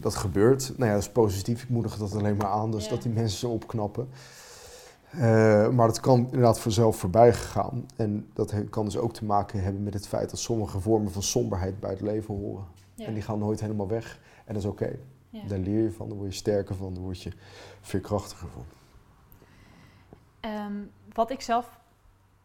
[0.00, 0.72] Dat gebeurt.
[0.76, 1.62] Nou ja, dat is positief.
[1.62, 2.90] Ik moedig dat alleen maar aan, dus Ja.
[2.90, 4.08] dat die mensen zo opknappen.
[5.10, 7.86] Eh, maar dat kan inderdaad vanzelf voorbij gegaan.
[7.96, 11.22] En dat kan dus ook te maken hebben met het feit dat sommige vormen van
[11.22, 12.64] somberheid bij het leven horen.
[12.94, 13.06] Ja.
[13.06, 14.20] En die gaan nooit helemaal weg.
[14.44, 14.98] En dat is oké.
[15.30, 15.42] Ja.
[15.46, 17.32] Daar leer je van, daar word je sterker van, daar word je
[17.80, 18.64] veerkrachtiger van.
[20.40, 20.72] Ehm,
[21.12, 21.78] wat ik zelf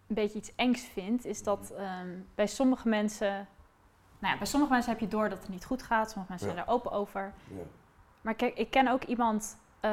[0.07, 3.47] een beetje iets engs vind, is dat ehm, bij sommige mensen.
[4.23, 6.09] Nou ja, bij sommige mensen heb je door dat het niet goed gaat.
[6.09, 6.53] Sommige mensen Ja.
[6.53, 7.33] zijn daar open over.
[8.21, 9.91] Maar kijk, ik ken ook iemand eh,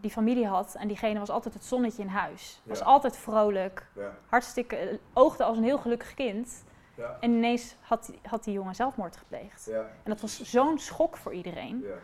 [0.00, 2.60] die familie had en diegene was altijd het zonnetje in huis.
[2.64, 2.84] Was Ja.
[2.84, 4.10] altijd vrolijk, Ja.
[4.28, 6.64] hartstikke, eh, oogde als een heel gelukkig kind.
[6.94, 7.16] Ja.
[7.20, 9.64] En ineens had, die- had die jongen zelfmoord gepleegd.
[9.70, 9.78] Ja.
[9.80, 11.80] En dat was zo'n schok voor iedereen.
[11.80, 11.94] Ja.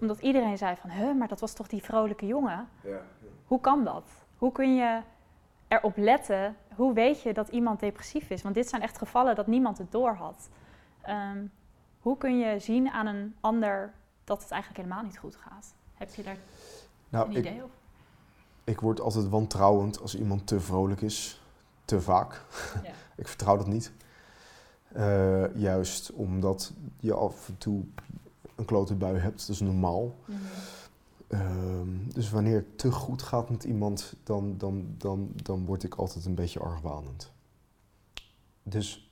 [0.00, 2.68] Omdat iedereen zei van, huh, maar dat was toch die vrolijke jongen?
[2.80, 3.00] Ja.
[3.46, 4.04] Hoe kan dat?
[4.38, 5.00] Hoe kun je
[5.68, 6.56] erop letten?
[6.74, 8.42] Hoe weet je dat iemand depressief is?
[8.42, 10.48] Want dit zijn echt gevallen dat niemand het door had.
[11.02, 11.46] Ehm,
[12.00, 13.92] hoe kun je zien aan een ander
[14.24, 15.74] dat het eigenlijk helemaal niet goed gaat?
[15.94, 16.36] Heb je daar
[17.08, 17.76] Nou, een ik, idee over?
[18.64, 21.40] ik word altijd wantrouwend als iemand te vrolijk is.
[21.84, 22.44] Te vaak.
[22.82, 22.90] Ja.
[23.22, 23.92] ik vertrouw dat niet.
[24.92, 27.84] Eh, juist omdat je af en toe
[28.54, 30.14] een klote bui hebt, dat is normaal.
[30.24, 30.38] Mhm.
[31.28, 35.94] Ehm, dus wanneer het te goed gaat met iemand, dan, dan, dan, dan word ik
[35.94, 37.32] altijd een beetje argwanend.
[38.62, 39.07] Dus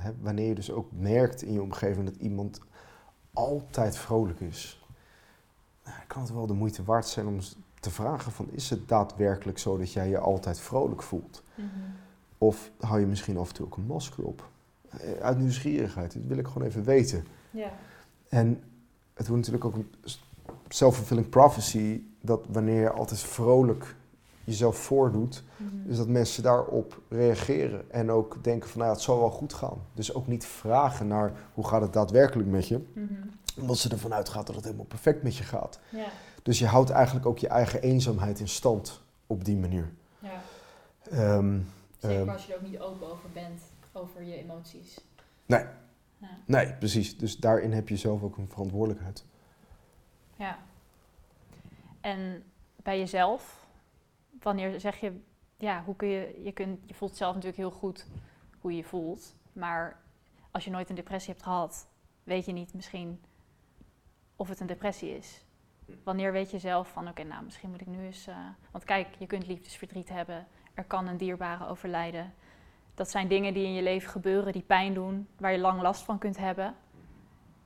[0.00, 2.60] hè, wanneer je dus ook merkt in je omgeving dat iemand
[3.32, 4.84] altijd vrolijk is,
[6.06, 7.38] kan het wel de moeite waard zijn om
[7.80, 11.42] te vragen van is het daadwerkelijk zo dat jij je altijd vrolijk voelt?
[11.54, 11.68] Mhm.
[12.38, 14.48] Of hou je misschien af en toe ook een masker op?
[14.88, 17.26] Eh, Uit nieuwsgierigheid, dat wil ik gewoon even weten.
[17.50, 17.72] Ja.
[18.28, 18.62] En
[19.14, 19.90] het wordt natuurlijk ook een
[20.68, 23.96] self-fulfilling prophecy dat wanneer je altijd vrolijk
[24.44, 25.42] jezelf voordoet,
[25.86, 29.78] is dat mensen daarop reageren en ook denken van nou, het zal wel goed gaan.
[29.94, 33.12] Dus ook niet vragen naar hoe gaat het daadwerkelijk met je, Mhm.
[33.60, 35.80] omdat ze ervan uitgaat dat het helemaal perfect met je gaat.
[35.88, 36.06] Ja.
[36.42, 39.92] Dus je houdt eigenlijk ook je eigen eenzaamheid in stand op die manier.
[40.18, 40.40] ja.
[41.10, 41.58] Ehm,
[41.98, 43.60] Zeker ehm, als je er ook niet open over bent,
[43.92, 44.98] over je emoties.
[45.46, 45.64] Nee.
[46.18, 46.28] Ja.
[46.46, 47.18] nee, precies.
[47.18, 49.24] Dus daarin heb je zelf ook een verantwoordelijkheid.
[50.36, 50.58] ja.
[52.00, 52.42] En
[52.82, 53.59] bij jezelf,
[54.42, 55.20] wanneer zeg je,
[55.56, 58.06] ja, hoe kun je, je, kunt, je voelt zelf natuurlijk heel goed
[58.60, 59.34] hoe je je voelt.
[59.52, 60.00] Maar
[60.50, 61.88] als je nooit een depressie hebt gehad,
[62.24, 63.20] weet je niet misschien
[64.36, 65.44] of het een depressie is.
[66.02, 68.26] Wanneer weet je zelf van, oké, nou, misschien moet ik nu eens...
[68.26, 68.36] eh,
[68.70, 70.46] want kijk, je kunt liefdesverdriet hebben.
[70.74, 72.34] Er kan een dierbare overlijden.
[72.94, 76.02] Dat zijn dingen die in je leven gebeuren, die pijn doen, waar je lang last
[76.02, 76.74] van kunt hebben.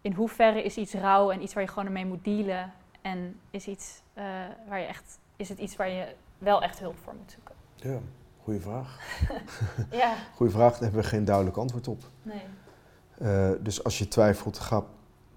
[0.01, 2.73] In hoeverre is iets rouw en iets waar je gewoon mee moet dealen?
[3.01, 4.25] En is, iets, eh,
[4.69, 7.55] waar je echt, is het iets waar je wel echt hulp voor moet zoeken?
[7.77, 7.99] Ja,
[8.43, 8.99] goede vraag.
[9.91, 12.03] Ja, Goeie vraag, daar hebben we geen duidelijk antwoord op.
[12.23, 12.43] nee.
[13.19, 14.85] Eh, dus als je twijfelt, ga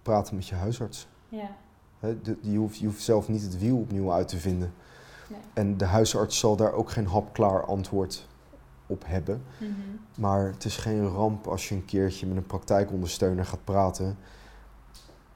[0.02, 1.08] praten met je huisarts.
[1.30, 1.50] Ja,
[2.00, 4.74] de- je, hoeft, je hoeft zelf niet het wiel opnieuw uit te vinden.
[5.30, 5.40] nee.
[5.54, 8.28] En de huisarts zal daar ook geen hapklaar antwoord
[8.88, 9.44] op hebben.
[9.58, 9.72] Mhm.
[10.18, 14.18] Maar het is geen ramp als je een keertje met een praktijkondersteuner gaat praten.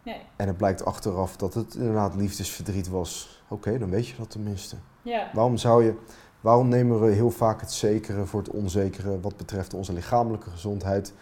[0.03, 0.21] Nee.
[0.35, 3.43] En het blijkt achteraf dat het inderdaad liefdesverdriet was.
[3.47, 4.75] Oké, dan weet je dat tenminste.
[5.01, 5.29] Ja.
[5.33, 5.93] Waarom zou je...
[6.41, 11.13] Waarom nemen we heel vaak het zekere voor het onzekere wat betreft onze lichamelijke gezondheid?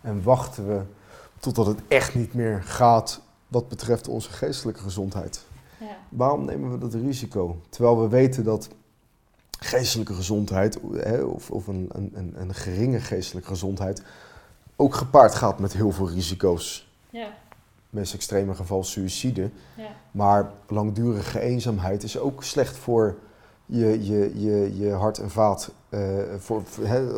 [0.00, 0.82] En wachten we
[1.40, 5.44] totdat het echt niet meer gaat wat betreft onze geestelijke gezondheid?
[5.80, 5.96] Ja.
[6.08, 7.60] Waarom nemen we dat risico?
[7.68, 8.68] Terwijl we weten dat
[9.58, 14.02] geestelijke gezondheid, hè, of, of een, een, een, een geringe geestelijke gezondheid,
[14.76, 16.92] ook gepaard gaat met heel veel risico's.
[17.10, 17.28] Ja.
[17.90, 19.50] Meest extreme geval suïcide.
[19.76, 19.88] Ja.
[20.10, 23.18] Maar langdurige eenzaamheid is ook slecht voor
[23.70, 26.62] je, je, je, je hart- en vaat, eh, voor,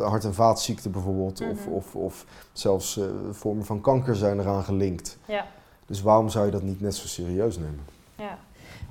[0.03, 1.69] hart- en vaatziekte bijvoorbeeld, of, Mhm.
[1.75, 5.17] of, of zelfs eh, vormen van kanker zijn eraan gelinkt.
[5.27, 5.45] Ja.
[5.85, 7.85] Dus waarom zou je dat niet net zo serieus nemen?
[8.15, 8.37] Ja.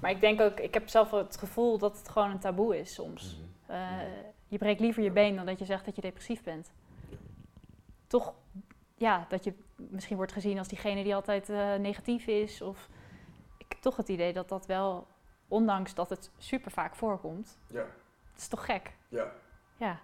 [0.01, 2.95] Maar ik denk ook, ik heb zelf het gevoel dat het gewoon een taboe is
[2.95, 3.41] soms.
[3.67, 3.77] Eh,
[4.49, 6.71] je breekt liever je been dan dat je zegt dat je depressief bent.
[8.07, 8.33] Toch,
[8.97, 11.49] ja, dat je misschien wordt gezien als diegene die altijd
[11.81, 12.63] negatief is.
[12.63, 12.89] Of
[13.59, 15.07] ik heb toch het idee dat dat wel,
[15.51, 17.79] ondanks dat het super vaak voorkomt, Ja.
[18.33, 18.93] het is toch gek.
[19.09, 19.25] Ja.
[19.77, 19.99] Ja.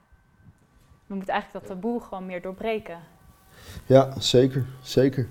[1.07, 3.01] We moeten eigenlijk dat taboe gewoon meer doorbreken.
[3.87, 5.29] Ja, zeker, zeker.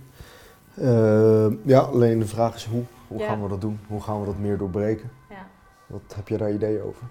[0.76, 2.84] Eh, ja, alleen de vraag is hoe.
[3.08, 3.28] Hoe Ja.
[3.28, 3.80] gaan we dat doen?
[3.88, 5.12] Hoe gaan we dat meer doorbreken?
[5.30, 5.48] Ja.
[5.86, 7.04] Wat heb je daar ideeën over?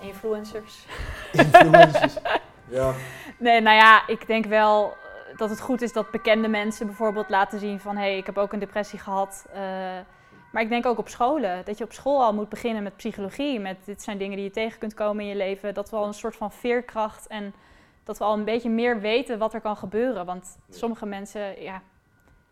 [0.00, 0.86] Influencers.
[1.32, 2.16] Influencers.
[2.78, 2.92] ja.
[3.38, 4.96] Nee, nou ja, ik denk wel
[5.36, 7.96] dat het goed is dat bekende mensen bijvoorbeeld laten zien van...
[7.96, 9.46] hé, hey, ik heb ook een depressie gehad.
[9.52, 9.60] Eh,
[10.52, 11.64] maar ik denk ook op scholen.
[11.64, 13.60] Dat je op school al moet beginnen met psychologie.
[13.60, 15.74] Met dit zijn dingen die je tegen kunt komen in je leven.
[15.74, 17.54] Dat we al een soort van veerkracht en
[18.04, 20.26] dat we al een beetje meer weten wat er kan gebeuren.
[20.26, 21.82] Want sommige mensen, ja,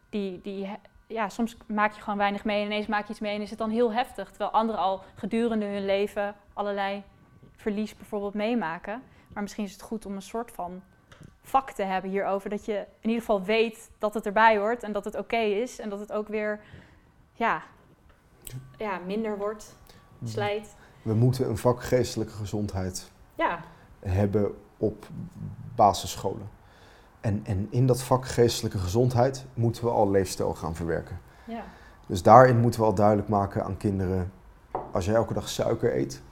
[0.09, 0.69] die, die,
[1.07, 3.51] ja, soms maak je gewoon weinig mee en ineens maak je iets mee en is
[3.51, 4.29] het dan heel heftig.
[4.29, 7.03] Terwijl anderen al gedurende hun leven allerlei
[7.57, 9.03] verlies bijvoorbeeld meemaken.
[9.33, 10.83] Maar misschien is het goed om een soort van
[11.43, 12.51] vak te hebben hierover.
[12.51, 15.79] Dat je in ieder geval weet dat het erbij hoort en dat het oké is.
[15.79, 16.61] En dat het ook weer
[17.33, 17.63] ja,
[18.77, 19.75] ja, minder wordt,
[20.25, 20.75] slijt.
[21.03, 23.61] We moeten een vak geestelijke gezondheid Ja,
[23.99, 25.07] hebben op
[25.75, 26.49] basisscholen.
[27.21, 31.21] En, en in dat vak geestelijke gezondheid moeten we al leefstijl gaan verwerken.
[31.45, 31.63] ja,
[32.07, 34.33] Dus daarin moeten we al duidelijk maken aan kinderen:
[34.93, 36.23] als jij elke dag suiker eet,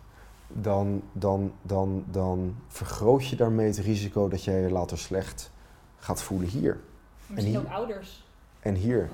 [0.48, 5.50] dan, dan, dan, dan vergroot je daarmee het risico dat jij je later slecht
[5.96, 6.80] gaat voelen hier
[7.26, 8.26] misschien hier- ook ouders.
[8.60, 9.10] en hier.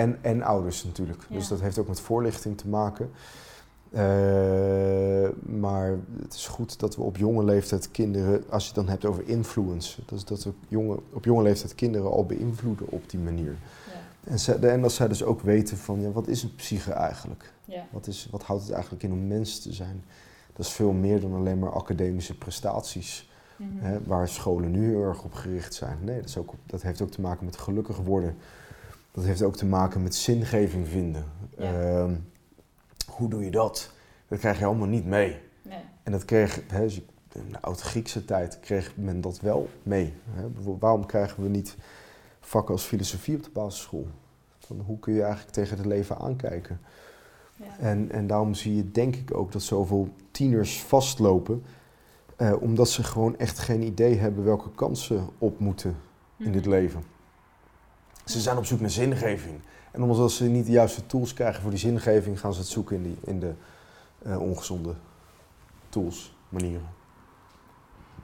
[0.00, 1.26] En, en ouders natuurlijk.
[1.28, 1.36] Ja.
[1.36, 3.10] Dus dat heeft ook met voorlichting te maken.
[3.90, 8.88] Eh, maar het is goed dat we op jonge leeftijd kinderen, als je het dan
[8.88, 13.10] hebt over influence, dat, is dat we jonge, op jonge leeftijd kinderen al beïnvloeden op
[13.10, 13.56] die manier.
[13.86, 16.92] ja, En, ze, en dat zij dus ook weten van, ja, wat is een psyche
[16.92, 17.52] eigenlijk?
[17.64, 20.04] ja, Wat, is, wat houdt het eigenlijk in om mens te zijn?
[20.52, 23.68] Dat is veel meer dan alleen maar academische prestaties, mhm.
[23.78, 25.98] hè, waar scholen nu heel erg op gericht zijn.
[26.02, 28.36] Nee, dat, is ook, dat heeft ook te maken met gelukkig worden.
[29.10, 31.24] Dat heeft ook te maken met zingeving vinden.
[31.56, 31.80] Ja.
[31.80, 32.14] Ehm,
[33.06, 33.90] hoe doe je dat?
[34.28, 35.38] Dat krijg je allemaal niet mee.
[35.62, 35.78] Nee.
[36.02, 36.86] En dat kreeg, hè,
[37.32, 40.14] in de oud-Griekse tijd kreeg men dat wel mee.
[40.30, 40.48] Hè.
[40.78, 41.76] Waarom krijgen we niet
[42.40, 44.06] vakken als filosofie op de basisschool?
[44.58, 46.80] Van hoe kun je eigenlijk tegen het leven aankijken?
[47.56, 47.78] Ja.
[47.78, 51.62] En, en daarom zie je denk ik ook dat zoveel tieners vastlopen.
[52.36, 55.96] Uh, omdat ze gewoon echt geen idee hebben welke kansen op moeten
[56.36, 56.70] in dit mhm.
[56.70, 57.02] leven.
[58.30, 59.60] Ze zijn op zoek naar zingeving.
[59.90, 62.96] En omdat ze niet de juiste tools krijgen voor die zingeving, gaan ze het zoeken
[62.96, 63.52] in, die, in de
[64.26, 64.94] uh, ongezonde
[65.88, 66.88] tools, manieren.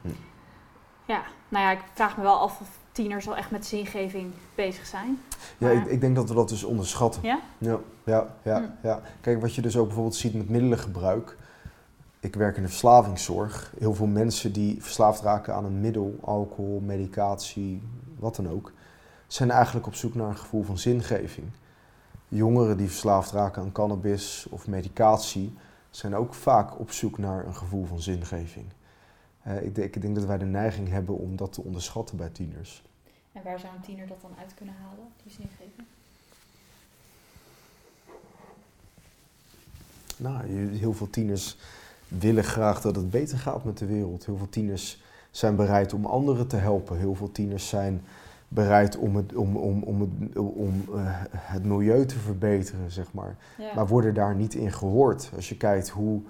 [0.03, 0.09] Hm.
[1.07, 4.87] Ja, nou ja, ik vraag me wel af of tieners al echt met zingeving bezig
[4.87, 5.21] zijn.
[5.59, 7.23] Ja, ik, ik, denk dat we dat dus onderschatten.
[7.23, 7.41] Ja?
[7.59, 8.87] Ja, ja, ja, hm.
[8.87, 9.01] ja.
[9.21, 11.37] Kijk, wat je dus ook bijvoorbeeld ziet met middelengebruik.
[12.21, 13.73] Ik werk in de verslavingszorg.
[13.79, 17.83] Heel veel mensen die verslaafd raken aan een middel, alcohol, medicatie,
[18.19, 18.73] wat dan ook,
[19.27, 21.47] zijn eigenlijk op zoek naar een gevoel van zingeving.
[22.29, 25.55] Jongeren die verslaafd raken aan cannabis of medicatie
[25.91, 28.67] zijn ook vaak op zoek naar een gevoel van zingeving.
[29.47, 32.29] Uh, ik, denk, ik, denk, dat wij de neiging hebben om dat te onderschatten bij
[32.29, 32.83] tieners.
[33.33, 35.71] En waar zou een tiener dat dan uit kunnen halen, die zingeving?
[40.17, 41.57] Nou, heel veel tieners
[42.09, 44.27] willen graag dat het beter gaat met de wereld.
[44.27, 46.99] Heel veel tieners zijn bereid om anderen te helpen.
[46.99, 48.05] Heel veel tieners zijn
[48.57, 51.01] bereid om het, om, om, om het, om, uh,
[51.37, 53.37] het milieu te verbeteren, zeg maar.
[53.75, 55.31] Maar worden daar niet in gehoord.
[55.35, 56.21] Als je kijkt hoe,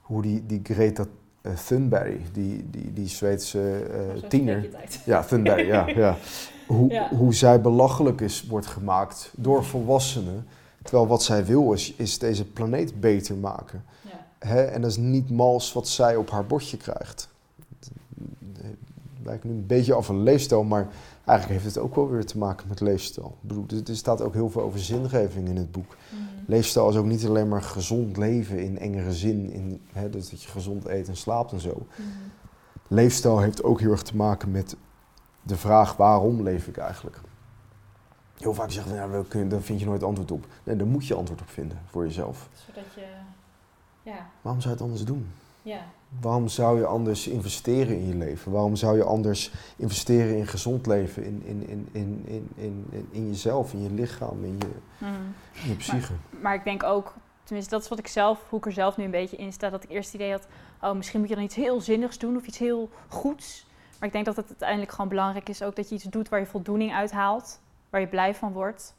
[0.00, 1.04] hoe die, die Greta
[1.42, 3.86] uh, Thunberg, die, die, die Zweedse
[4.18, 4.68] uh, tiener...
[5.04, 5.86] Ja, Thunberg, ja.
[6.04, 6.16] ja.
[6.66, 7.08] Hoe, ja.
[7.08, 10.46] hoe zij belachelijk is, wordt gemaakt door volwassenen.
[10.82, 13.84] Terwijl wat zij wil is, is deze planeet beter maken.
[14.02, 14.48] Ja.
[14.48, 14.62] Hè?
[14.62, 17.28] En dat is niet mals wat zij op haar bordje krijgt.
[17.78, 20.88] Het lijkt nu een beetje af een leefstijl, maar
[21.24, 23.36] eigenlijk heeft het ook wel weer te maken met leefstijl.
[23.42, 25.96] Ik bedoel, er staat ook heel veel over zingeving in het boek.
[26.10, 26.28] Mm.
[26.46, 30.42] Leefstijl is ook niet alleen maar gezond leven in engere zin, in, hè, dus dat
[30.42, 31.86] je gezond eet en slaapt en zo.
[31.96, 32.04] Mm.
[32.88, 34.76] Leefstijl heeft ook heel erg te maken met
[35.42, 37.20] de vraag waarom leef ik eigenlijk.
[38.38, 38.98] Heel vaak zeggen we,
[39.38, 40.46] ja, daar vind je nooit antwoord op.
[40.64, 42.48] Nee, daar moet je antwoord op vinden voor jezelf.
[42.66, 43.06] Zodat je,
[44.02, 44.30] ja.
[44.40, 45.32] Waarom zou je het anders doen?
[45.62, 45.80] Ja.
[46.20, 48.52] Waarom zou je anders investeren in je leven?
[48.52, 52.22] Waarom zou je anders investeren in gezond leven, in, in, in, in,
[52.56, 54.66] in, in, in jezelf, in je lichaam, in je,
[54.98, 55.34] mm.
[55.62, 56.12] in je psyche?
[56.30, 58.96] Maar, maar, ik denk ook, tenminste dat is wat ik zelf, hoe ik er zelf
[58.96, 60.46] nu een beetje in sta, dat ik eerst het idee had,
[60.80, 63.66] oh misschien moet je dan iets heel zinnigs doen of iets heel goeds.
[63.98, 66.40] Maar ik denk dat het uiteindelijk gewoon belangrijk is ook dat je iets doet waar
[66.40, 68.94] je voldoening uit haalt, waar je blij van wordt.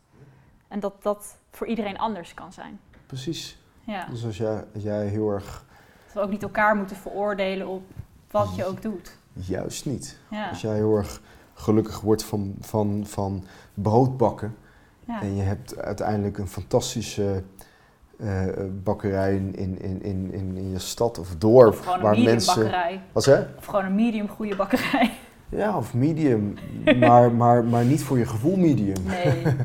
[0.67, 2.79] En dat dat voor iedereen anders kan zijn.
[3.05, 3.57] Precies.
[3.83, 4.05] Ja.
[4.05, 5.65] Dus als jij, als jij heel erg
[6.13, 7.83] dat we ook niet elkaar moeten veroordelen op
[8.31, 9.17] wat je ook doet.
[9.33, 10.17] Juist niet.
[10.49, 11.21] Als jij heel erg
[11.53, 13.43] gelukkig wordt van, van, van
[13.73, 14.55] brood bakken
[15.07, 15.21] ja.
[15.21, 17.43] en je hebt uiteindelijk een fantastische
[18.17, 18.43] uh,
[18.83, 21.73] bakkerij in, in, in, in, in je stad of dorp.
[21.73, 22.55] Of gewoon een medium mensen...
[22.55, 23.01] bakkerij.
[23.11, 23.41] Wat hè?
[23.57, 25.11] Of gewoon een medium goede bakkerij.
[25.49, 26.53] Ja, of medium,
[26.99, 29.03] maar, maar, maar niet voor je gevoel medium.
[29.03, 29.43] Nee.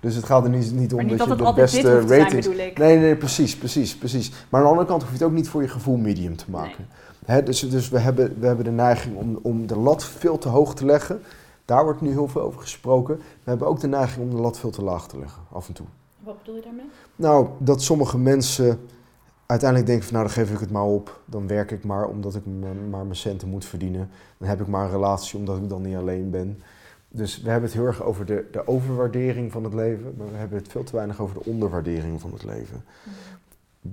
[0.00, 2.56] Dus het gaat er niet, niet om niet dat, je de beste rating.
[2.74, 4.30] Nee, nee, precies, precies, precies.
[4.30, 6.50] Maar aan de andere kant hoef je het ook niet voor je gevoel medium te
[6.50, 6.86] maken.
[7.44, 10.74] dus dus we, hebben, we hebben de neiging om, om de lat veel te hoog
[10.74, 11.20] te leggen.
[11.64, 13.16] Daar wordt nu heel veel over gesproken.
[13.16, 15.74] We hebben ook de neiging om de lat veel te laag te leggen, af en
[15.74, 15.86] toe.
[16.18, 16.86] Wat bedoel je daarmee?
[17.16, 18.80] Nou, dat sommige mensen
[19.46, 21.20] uiteindelijk denken van nou, dan geef ik het maar op.
[21.24, 22.42] Dan werk ik maar omdat ik
[22.90, 24.10] maar mijn centen moet verdienen.
[24.38, 26.62] Dan heb ik maar een relatie omdat ik dan niet alleen ben.
[27.16, 30.36] Dus we hebben het heel erg over de, de overwaardering van het leven, maar we
[30.36, 32.84] hebben het veel te weinig over de onderwaardering van het leven.
[33.02, 33.14] Mhm.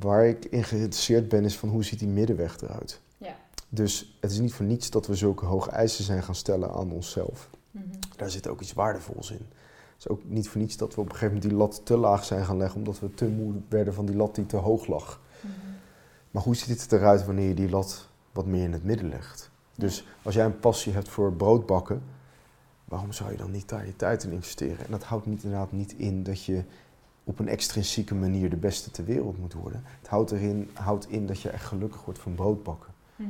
[0.01, 3.01] Waar ik in geïnteresseerd ben is van hoe ziet die middenweg eruit.
[3.17, 3.35] Ja.
[3.69, 6.91] Dus het is niet voor niets dat we zulke hoge eisen zijn gaan stellen aan
[6.91, 7.49] onszelf.
[7.71, 7.81] Mm
[8.15, 9.45] Daar zit ook iets waardevols in.
[9.93, 11.97] Het is ook niet voor niets dat we op een gegeven moment die lat te
[11.97, 14.87] laag zijn gaan leggen, omdat we te moe werden van die lat die te hoog
[14.87, 15.21] lag.
[15.41, 15.53] Mhm.
[16.31, 19.51] Maar hoe ziet het eruit wanneer je die lat wat meer in het midden legt?
[19.75, 22.03] Dus als jij een passie hebt voor broodbakken,
[22.93, 24.85] waarom zou je dan niet daar je tijd in investeren?
[24.85, 26.63] En dat houdt niet, inderdaad niet in dat je
[27.23, 29.83] op een extrinsieke manier de beste ter wereld moet worden.
[29.99, 32.93] Het houdt, erin, houdt in dat je echt gelukkig wordt van broodbakken.
[33.15, 33.29] Mm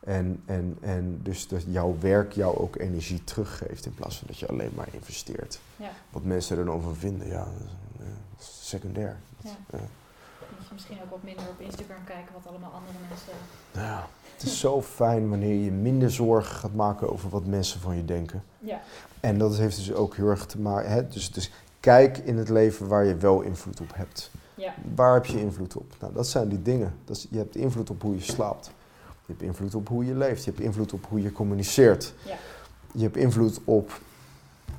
[0.00, 4.38] en, en, en dus dat jouw werk jou ook energie teruggeeft in plaats van dat
[4.38, 5.60] je alleen maar investeert.
[5.76, 5.90] Ja.
[6.10, 7.44] Wat mensen er dan van vinden, ja,
[7.98, 9.16] dat is secundair.
[9.42, 9.50] Ja.
[9.70, 13.32] Moet je misschien ook wat minder op Instagram kijken wat allemaal andere mensen...
[13.72, 14.08] Ja.
[14.40, 18.04] Het is zo fijn wanneer je minder zorgen gaat maken over wat mensen van je
[18.04, 18.44] denken.
[18.58, 18.80] Ja.
[19.20, 20.90] En dat heeft dus ook heel erg te maken.
[20.90, 21.08] Hè?
[21.08, 21.50] Dus, dus
[21.80, 24.30] kijk in het leven waar je wel invloed op hebt.
[24.54, 24.74] Ja.
[24.94, 25.94] Waar heb je invloed op?
[26.00, 26.94] Nou, dat zijn die dingen.
[27.04, 28.66] Dat is, je hebt invloed op hoe je slaapt.
[29.06, 30.44] Je hebt invloed op hoe je leeft.
[30.44, 32.14] Je hebt invloed op hoe je communiceert.
[32.26, 32.36] Ja.
[32.92, 34.00] Je hebt invloed op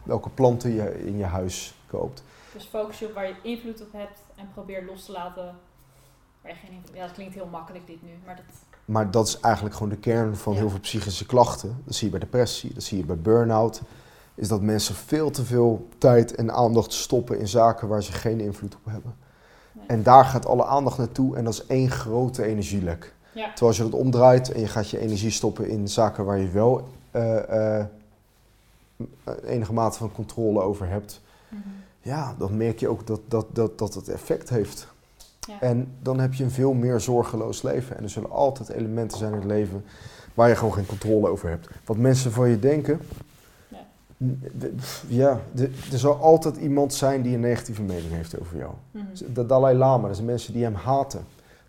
[0.04, 2.24] welke planten je in je huis koopt.
[2.54, 5.56] Dus focus je op waar je invloed op hebt en probeer los te laten
[6.41, 8.45] waar je geen invloed Ja, dat klinkt heel makkelijk dit nu, maar dat
[8.92, 11.82] maar dat is eigenlijk gewoon de kern van heel veel psychische klachten.
[11.86, 13.82] Dat zie je bij depressie, dat zie je bij burn-out.
[14.36, 18.40] Is dat mensen veel te veel tijd en aandacht stoppen in zaken waar ze geen
[18.40, 19.16] invloed op hebben.
[19.88, 23.14] En daar gaat alle aandacht naartoe en dat is één grote energielek.
[23.34, 23.46] Ja.
[23.48, 26.50] Terwijl als je dat omdraait en je gaat je energie stoppen in zaken waar je
[26.50, 27.86] wel eh, eh,
[29.44, 31.60] enige mate van controle over hebt, Mhm.
[32.02, 34.88] ja, dan merk je ook dat, dat, dat, dat het effect heeft.
[35.48, 35.62] Ja.
[35.62, 37.98] En dan heb je een veel meer zorgeloos leven.
[37.98, 39.84] En er zullen altijd elementen zijn in het leven
[40.34, 41.70] waar je gewoon geen controle over hebt.
[41.86, 43.00] Wat mensen van je denken.
[45.08, 45.40] Ja.
[45.92, 48.74] er zal altijd iemand zijn die een negatieve mening heeft over jou.
[48.92, 49.34] Mhm.
[49.34, 51.26] De Dalai Lama, dat zijn mensen die hem haten.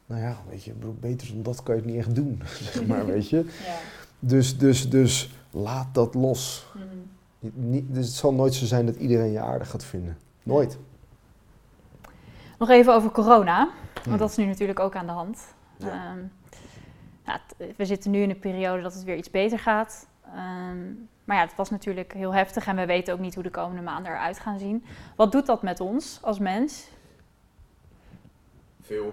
[0.07, 3.07] Nou ja, weet je, beter dan dat kan je het niet echt doen, zeg maar,
[3.07, 3.37] weet je.
[3.67, 3.75] Ja.
[4.19, 6.67] Dus, dus, dus laat dat los.
[6.75, 7.71] Mhm.
[7.71, 10.17] Niet, dus het zal nooit zo zijn dat iedereen je aardig gaat vinden.
[10.43, 10.79] Nooit.
[12.63, 13.73] Nog even over corona, Hmm.
[14.05, 15.55] want dat is nu natuurlijk ook aan de hand.
[15.77, 15.87] Ja.
[15.87, 16.19] Ehm,
[17.25, 20.07] nou, het- we zitten nu in een periode dat het weer iets beter gaat.
[20.25, 20.93] Ehm,
[21.25, 23.83] maar ja, het was natuurlijk heel heftig en we weten ook niet hoe de komende
[23.83, 24.85] maanden eruit gaan zien.
[25.17, 26.89] Wat doet dat met ons als mens?
[28.81, 29.07] Veel.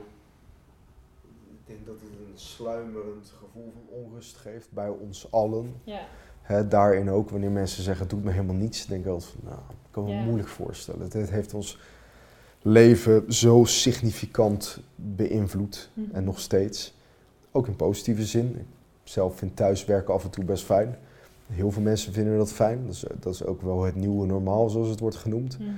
[1.50, 5.82] Ik denk dat het een sluimerend gevoel van onrust geeft bij ons allen.
[5.84, 6.02] Ja.
[6.42, 9.42] Hè, daarin ook, wanneer mensen zeggen, het doet me helemaal niets, denk ik altijd van,
[9.50, 10.22] nou, ik kan me Ja.
[10.22, 11.02] moeilijk voorstellen.
[11.02, 11.80] Het, het heeft ons
[12.62, 16.16] leven zo significant beïnvloed Mhm.
[16.16, 16.94] en nog steeds.
[17.52, 18.56] Ook in positieve zin.
[18.56, 18.66] Ik
[19.04, 20.98] zelf vind thuiswerken af en toe best fijn.
[21.48, 22.86] Heel veel mensen vinden dat fijn.
[22.86, 25.60] Dat is, dat is ook wel het nieuwe normaal, zoals het wordt genoemd.
[25.60, 25.70] Mhm.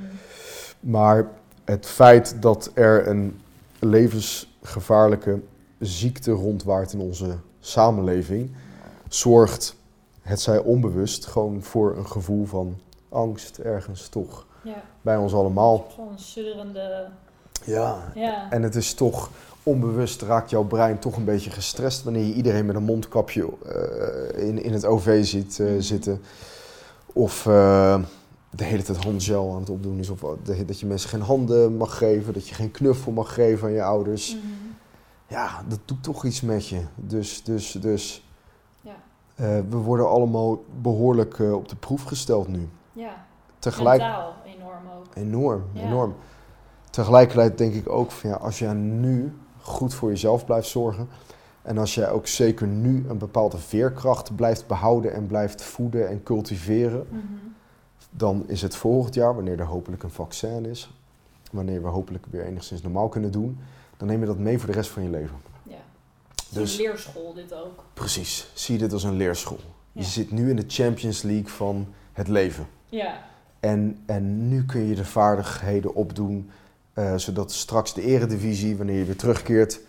[0.80, 1.28] Maar
[1.64, 3.40] het feit dat er een
[3.80, 5.40] levensgevaarlijke
[5.80, 8.52] ziekte rondwaart in onze samenleving,
[9.08, 9.76] zorgt,
[10.22, 12.78] het zij onbewust, gewoon voor een gevoel van
[13.10, 14.46] angst ergens toch.
[14.64, 15.86] Ja, Bij ons allemaal.
[15.96, 17.08] van een sudderende...
[17.66, 18.12] Ja.
[18.16, 18.52] Ja.
[18.52, 19.30] En het is toch,
[19.64, 24.48] onbewust raakt jouw brein toch een beetje gestrest wanneer je iedereen met een mondkapje eh,
[24.48, 25.80] in, in het OV ziet eh, Mhm.
[25.82, 26.22] zitten.
[27.14, 28.00] Of eh,
[28.50, 30.10] de hele tijd handgel aan het opdoen is.
[30.10, 32.34] Of de- dat je mensen geen handen mag geven.
[32.34, 34.36] Dat je geen knuffel mag geven aan je ouders.
[34.36, 34.46] Mhm.
[35.28, 36.82] Ja, dat doet toch iets met je.
[36.96, 38.26] Dus, dus, dus
[38.82, 38.96] Ja.
[39.70, 42.70] we worden allemaal behoorlijk eh, op de proef gesteld nu.
[42.94, 43.26] ja.
[43.60, 44.34] Tegelijk, Mentaal
[45.14, 45.82] enorm enorm, Ja.
[45.82, 46.16] enorm.
[46.90, 51.08] Tegelijkertijd denk ik ook van ja, als jij nu goed voor jezelf blijft zorgen.
[51.62, 56.24] En als jij ook zeker nu een bepaalde veerkracht blijft behouden en blijft voeden en
[56.24, 57.08] cultiveren.
[57.10, 57.22] Mhm.
[58.10, 60.94] Dan is het volgend jaar, wanneer er hopelijk een vaccin is.
[61.52, 63.60] Wanneer we hopelijk weer enigszins normaal kunnen doen.
[63.98, 65.36] Dan neem je dat mee voor de rest van je leven.
[65.64, 65.76] Ja.
[66.34, 67.84] Dus- Dus leerschool dit ook.
[67.94, 68.52] Precies.
[68.54, 69.60] Zie dit als een leerschool.
[69.92, 70.02] Ja.
[70.02, 72.68] Je zit nu in de Champions League van het leven.
[72.90, 73.30] Ja.
[73.62, 76.52] En, en nu kun je de vaardigheden opdoen,
[76.94, 79.80] eh, zodat straks de eredivisie, wanneer je weer terugkeert,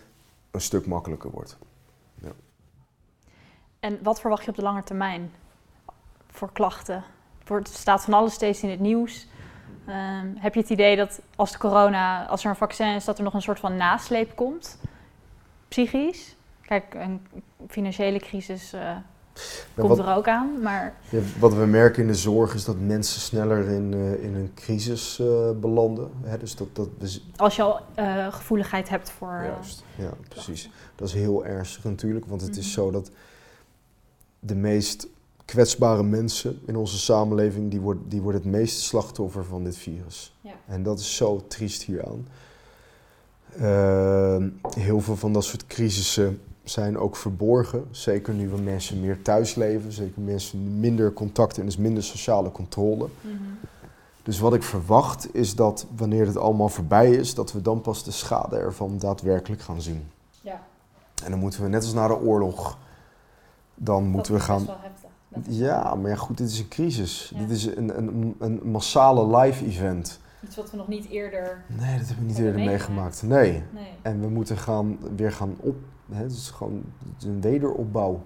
[0.51, 1.57] een stuk makkelijker wordt.
[3.79, 5.31] En wat verwacht je op de lange termijn
[6.27, 7.03] voor klachten?
[7.47, 9.27] Er staat van alles steeds in het nieuws.
[9.85, 13.17] Ehm, heb je het idee dat als de corona, als er een vaccin is, dat
[13.17, 14.77] er nog een soort van nasleep komt?
[15.67, 16.35] Psychisch?
[16.61, 17.27] Kijk, een
[17.67, 19.03] financiële crisis eh, Ja,
[19.75, 22.79] komt wat, er ook aan, maar ja, wat we merken in de zorg is dat
[22.79, 26.09] mensen sneller in, eh, in een crisis eh, belanden.
[26.23, 26.89] Hè, dus dat, dat
[27.35, 29.43] als je al eh, gevoeligheid hebt voor...
[29.43, 30.69] Juist, ja, precies.
[30.95, 32.73] Dat is heel ernstig natuurlijk, want het is Mhm.
[32.73, 33.11] zo dat
[34.39, 35.07] de meest
[35.45, 40.35] kwetsbare mensen in onze samenleving, die worden, die worden het meeste slachtoffer van dit virus.
[40.41, 40.53] Ja.
[40.67, 42.27] En dat is zo triest hieraan.
[43.59, 47.87] Ehm, heel veel van dat soort crisissen zijn ook verborgen.
[47.91, 52.51] Zeker nu we mensen meer thuis leven, zeker mensen minder contact en dus minder sociale
[52.51, 53.07] controle.
[53.21, 53.33] mhm.
[54.23, 58.03] Dus wat ik verwacht is dat wanneer het allemaal voorbij is, dat we dan pas
[58.03, 60.07] de schade ervan daadwerkelijk gaan zien.
[60.41, 60.61] Ja,
[61.23, 62.77] En dan moeten we net als na de oorlog,
[63.75, 64.67] dan moeten we dat gaan.
[65.47, 67.31] Ja, maar ja, goed, dit is een crisis.
[67.35, 67.39] Ja.
[67.39, 70.19] Dit is een, een, een massale live event.
[70.43, 71.63] Iets wat we nog niet eerder...
[71.67, 73.23] Nee, dat hebben we niet eerder meegemaakt.
[73.23, 73.63] meegemaakt.
[73.73, 73.81] Nee.
[73.83, 73.91] Nee.
[74.01, 75.75] En we moeten gaan, weer gaan op.
[76.13, 78.23] Hè, het is gewoon het is een wederopbouw.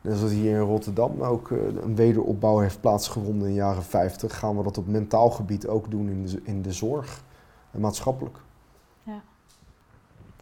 [0.00, 3.82] Net als dat hier in Rotterdam ook eh, een wederopbouw heeft plaatsgevonden in de jaren
[3.82, 7.22] 50, gaan we dat op mentaal gebied ook doen in de, in de zorg
[7.70, 8.38] en maatschappelijk.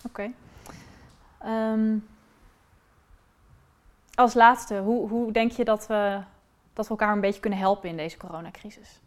[0.06, 0.32] Oké.
[1.38, 1.98] Ehm,
[4.14, 6.20] als laatste, hoe, hoe denk je dat we,
[6.72, 9.00] dat we elkaar een beetje kunnen helpen in deze coronacrisis?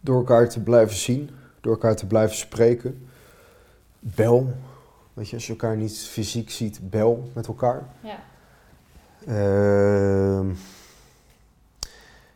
[0.00, 1.30] Door elkaar te blijven zien,
[1.60, 3.08] door elkaar te blijven spreken.
[4.14, 4.52] Bel.
[5.14, 7.86] Weet je, als je elkaar niet fysiek ziet, bel met elkaar.
[8.00, 8.18] Ja.
[9.26, 10.46] Ehm,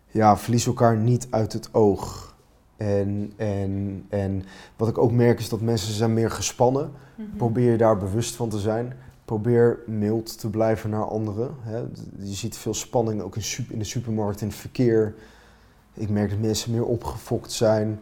[0.07, 2.35] ja, verlies elkaar niet uit het oog.
[2.77, 4.45] En, en, en
[4.77, 6.93] wat ik ook merk is dat mensen zijn meer gespannen.
[7.15, 7.37] Mhm.
[7.37, 8.93] Probeer je daar bewust van te zijn.
[9.25, 11.55] Probeer mild te blijven naar anderen.
[11.61, 11.79] Hè.
[12.19, 15.15] Je ziet veel spanning ook in, in de supermarkt, in het verkeer.
[15.95, 18.01] Ik merk dat mensen meer opgefokt zijn.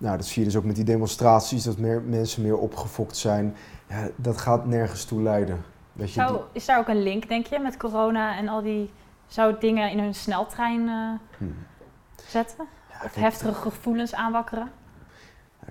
[0.00, 3.56] Nou, dat zie je dus ook met die demonstraties, dat meer, mensen meer opgefokt zijn.
[3.88, 5.64] Ja, dat gaat nergens toe leiden.
[5.92, 8.90] Je, Zou, is daar ook een link, denk je, met corona en al die...
[9.26, 11.54] Zou dingen in hun sneltrein uh, hmm.
[12.26, 12.66] zetten?
[13.04, 14.70] of heftige gevoelens aanwakkeren?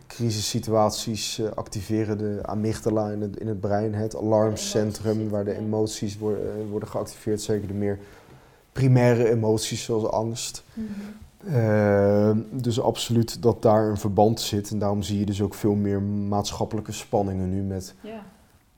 [0.07, 6.17] crisissituaties uh, activeren de amygdala in het, in het brein, het alarmcentrum waar de emoties
[6.17, 7.99] worden, worden geactiveerd, zeker de meer
[8.71, 10.63] primaire emoties zoals angst.
[10.73, 10.89] Mhm.
[11.45, 14.71] Uh, dus absoluut dat daar een verband zit.
[14.71, 17.95] En daarom zie je dus ook veel meer maatschappelijke spanningen nu met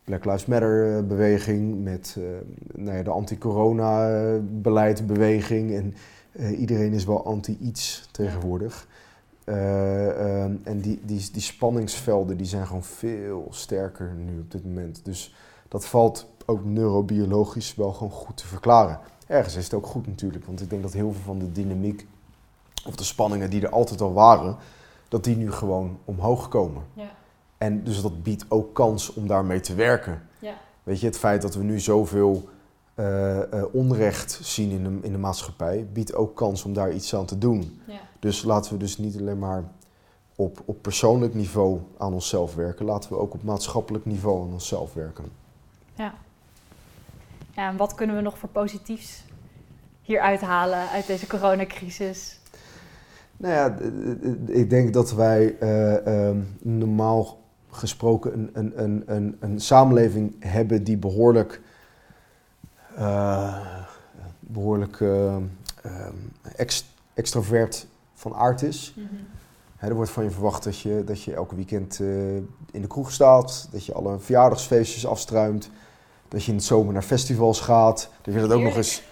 [0.03, 2.25] Black Lives Matter eh, beweging, met uh,
[2.75, 5.73] nou ja, de anti-corona beleidbeweging.
[5.73, 5.95] En
[6.55, 8.87] iedereen is wel anti-iets tegenwoordig.
[9.43, 15.01] Ehm, en die, die, die spanningsvelden die zijn gewoon veel sterker nu op dit moment.
[15.03, 15.35] Dus
[15.67, 18.99] dat valt ook neurobiologisch wel gewoon goed te verklaren.
[19.27, 22.07] Ergens is het ook goed natuurlijk, want ik denk dat heel veel van de dynamiek
[22.85, 24.57] of de spanningen die er altijd al waren,
[25.07, 26.83] dat die nu gewoon omhoog komen.
[26.93, 27.09] Ja.
[27.57, 30.21] En dus dat biedt ook kans om daarmee te werken.
[30.39, 30.53] Ja.
[30.83, 32.49] Weet je, het feit dat we nu zoveel
[32.95, 37.15] uh, uh, onrecht zien in de, in de maatschappij, biedt ook kans om daar iets
[37.15, 37.81] aan te doen.
[37.85, 37.99] Ja.
[38.19, 39.63] Dus laten we dus niet alleen maar
[40.35, 44.93] op, op persoonlijk niveau aan onszelf werken, laten we ook op maatschappelijk niveau aan onszelf
[44.93, 45.25] werken.
[45.95, 46.13] Ja.
[47.51, 49.23] Ja, en wat kunnen we nog voor positiefs
[50.01, 52.39] hier uithalen uit deze coronacrisis?
[53.41, 53.77] Nou ja,
[54.45, 57.39] ik denk dat wij uh, um, normaal
[57.69, 61.61] gesproken een, een, een, een, een samenleving hebben die behoorlijk,
[62.97, 63.57] uh,
[64.39, 65.35] behoorlijk uh,
[66.55, 68.93] ex, extrovert van aard is.
[68.97, 69.89] Mm -hmm.
[69.89, 71.99] er wordt van je verwacht dat je, dat je elke weekend
[72.71, 75.69] in de kroeg staat, dat je alle verjaardagsfeestjes afstruimt,
[76.27, 79.03] dat je in het zomer naar festivals gaat, dat je dat ook nog eens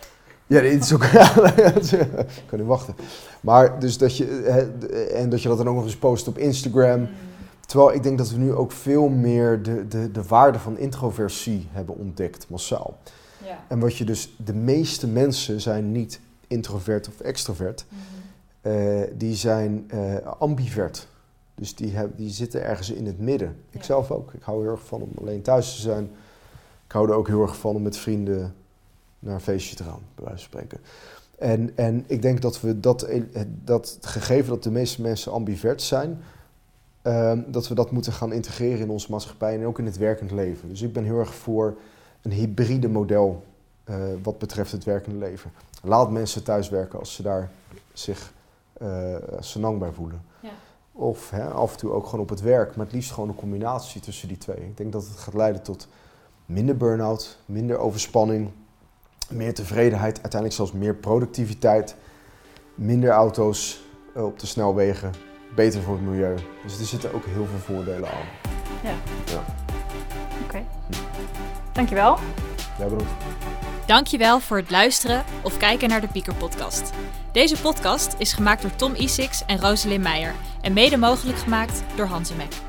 [0.50, 1.04] ja, dit is ook.
[2.42, 2.96] ik kan niet wachten.
[3.42, 4.26] Maar dus dat je.
[5.14, 7.10] En dat je dat dan ook nog eens post op Instagram.
[7.66, 11.68] Terwijl ik denk dat we nu ook veel meer de, de, de waarde van introversie
[11.72, 12.98] hebben ontdekt, massaal.
[13.46, 13.64] Ja.
[13.68, 14.36] En wat je dus.
[14.46, 17.86] De meeste mensen zijn niet introvert of extrovert.
[17.90, 17.98] Mm.
[18.72, 21.08] Uh, die zijn uh, ambivert.
[21.56, 23.56] Dus die, heb, die zitten ergens in het midden.
[23.70, 24.34] Ik zelf ook.
[24.34, 26.04] Ik hou heel erg van om alleen thuis te zijn.
[26.86, 28.56] Ik hou er ook heel erg van om met vrienden
[29.20, 30.80] naar een feestje te gaan, bij wijze van spreken.
[31.38, 33.08] En, en ik denk dat we dat,
[33.64, 36.22] dat gegeven dat de meeste mensen ambivert zijn,
[37.02, 40.32] ehm, dat we dat moeten gaan integreren in onze maatschappij en ook in het werkend
[40.32, 40.70] leven.
[40.70, 41.78] Dus ik ben heel erg voor
[42.22, 43.44] een hybride model
[43.90, 45.52] uh, wat betreft het werkende leven.
[45.84, 47.52] Laat mensen thuiswerken als ze daar
[47.94, 48.34] zich
[48.82, 50.22] uh, senang bij voelen.
[50.42, 50.50] Ja.
[50.92, 53.36] Of hè, af en toe ook gewoon op het werk, maar het liefst gewoon een
[53.36, 54.58] combinatie tussen die twee.
[54.58, 55.88] Ik denk dat het gaat leiden tot
[56.46, 58.50] minder burn-out, minder overspanning,
[59.30, 61.96] meer tevredenheid, uiteindelijk zelfs meer productiviteit,
[62.76, 63.82] minder auto's
[64.16, 65.12] eh, op de snelwegen,
[65.56, 66.36] beter voor het milieu.
[66.64, 68.26] Dus er zitten ook heel veel voordelen aan.
[68.84, 68.94] Ja.
[69.26, 69.44] ja.
[70.44, 70.44] Oké.
[70.44, 70.66] Okay.
[71.74, 72.18] Dankjewel.
[72.78, 73.12] Ja, bedankt.
[73.86, 76.92] Dankjewel voor het luisteren of kijken naar de Pieker podcast.
[77.32, 82.06] Deze podcast is gemaakt door Tom Isix en Rosalind Meijer en mede mogelijk gemaakt door
[82.06, 82.69] Hansemek.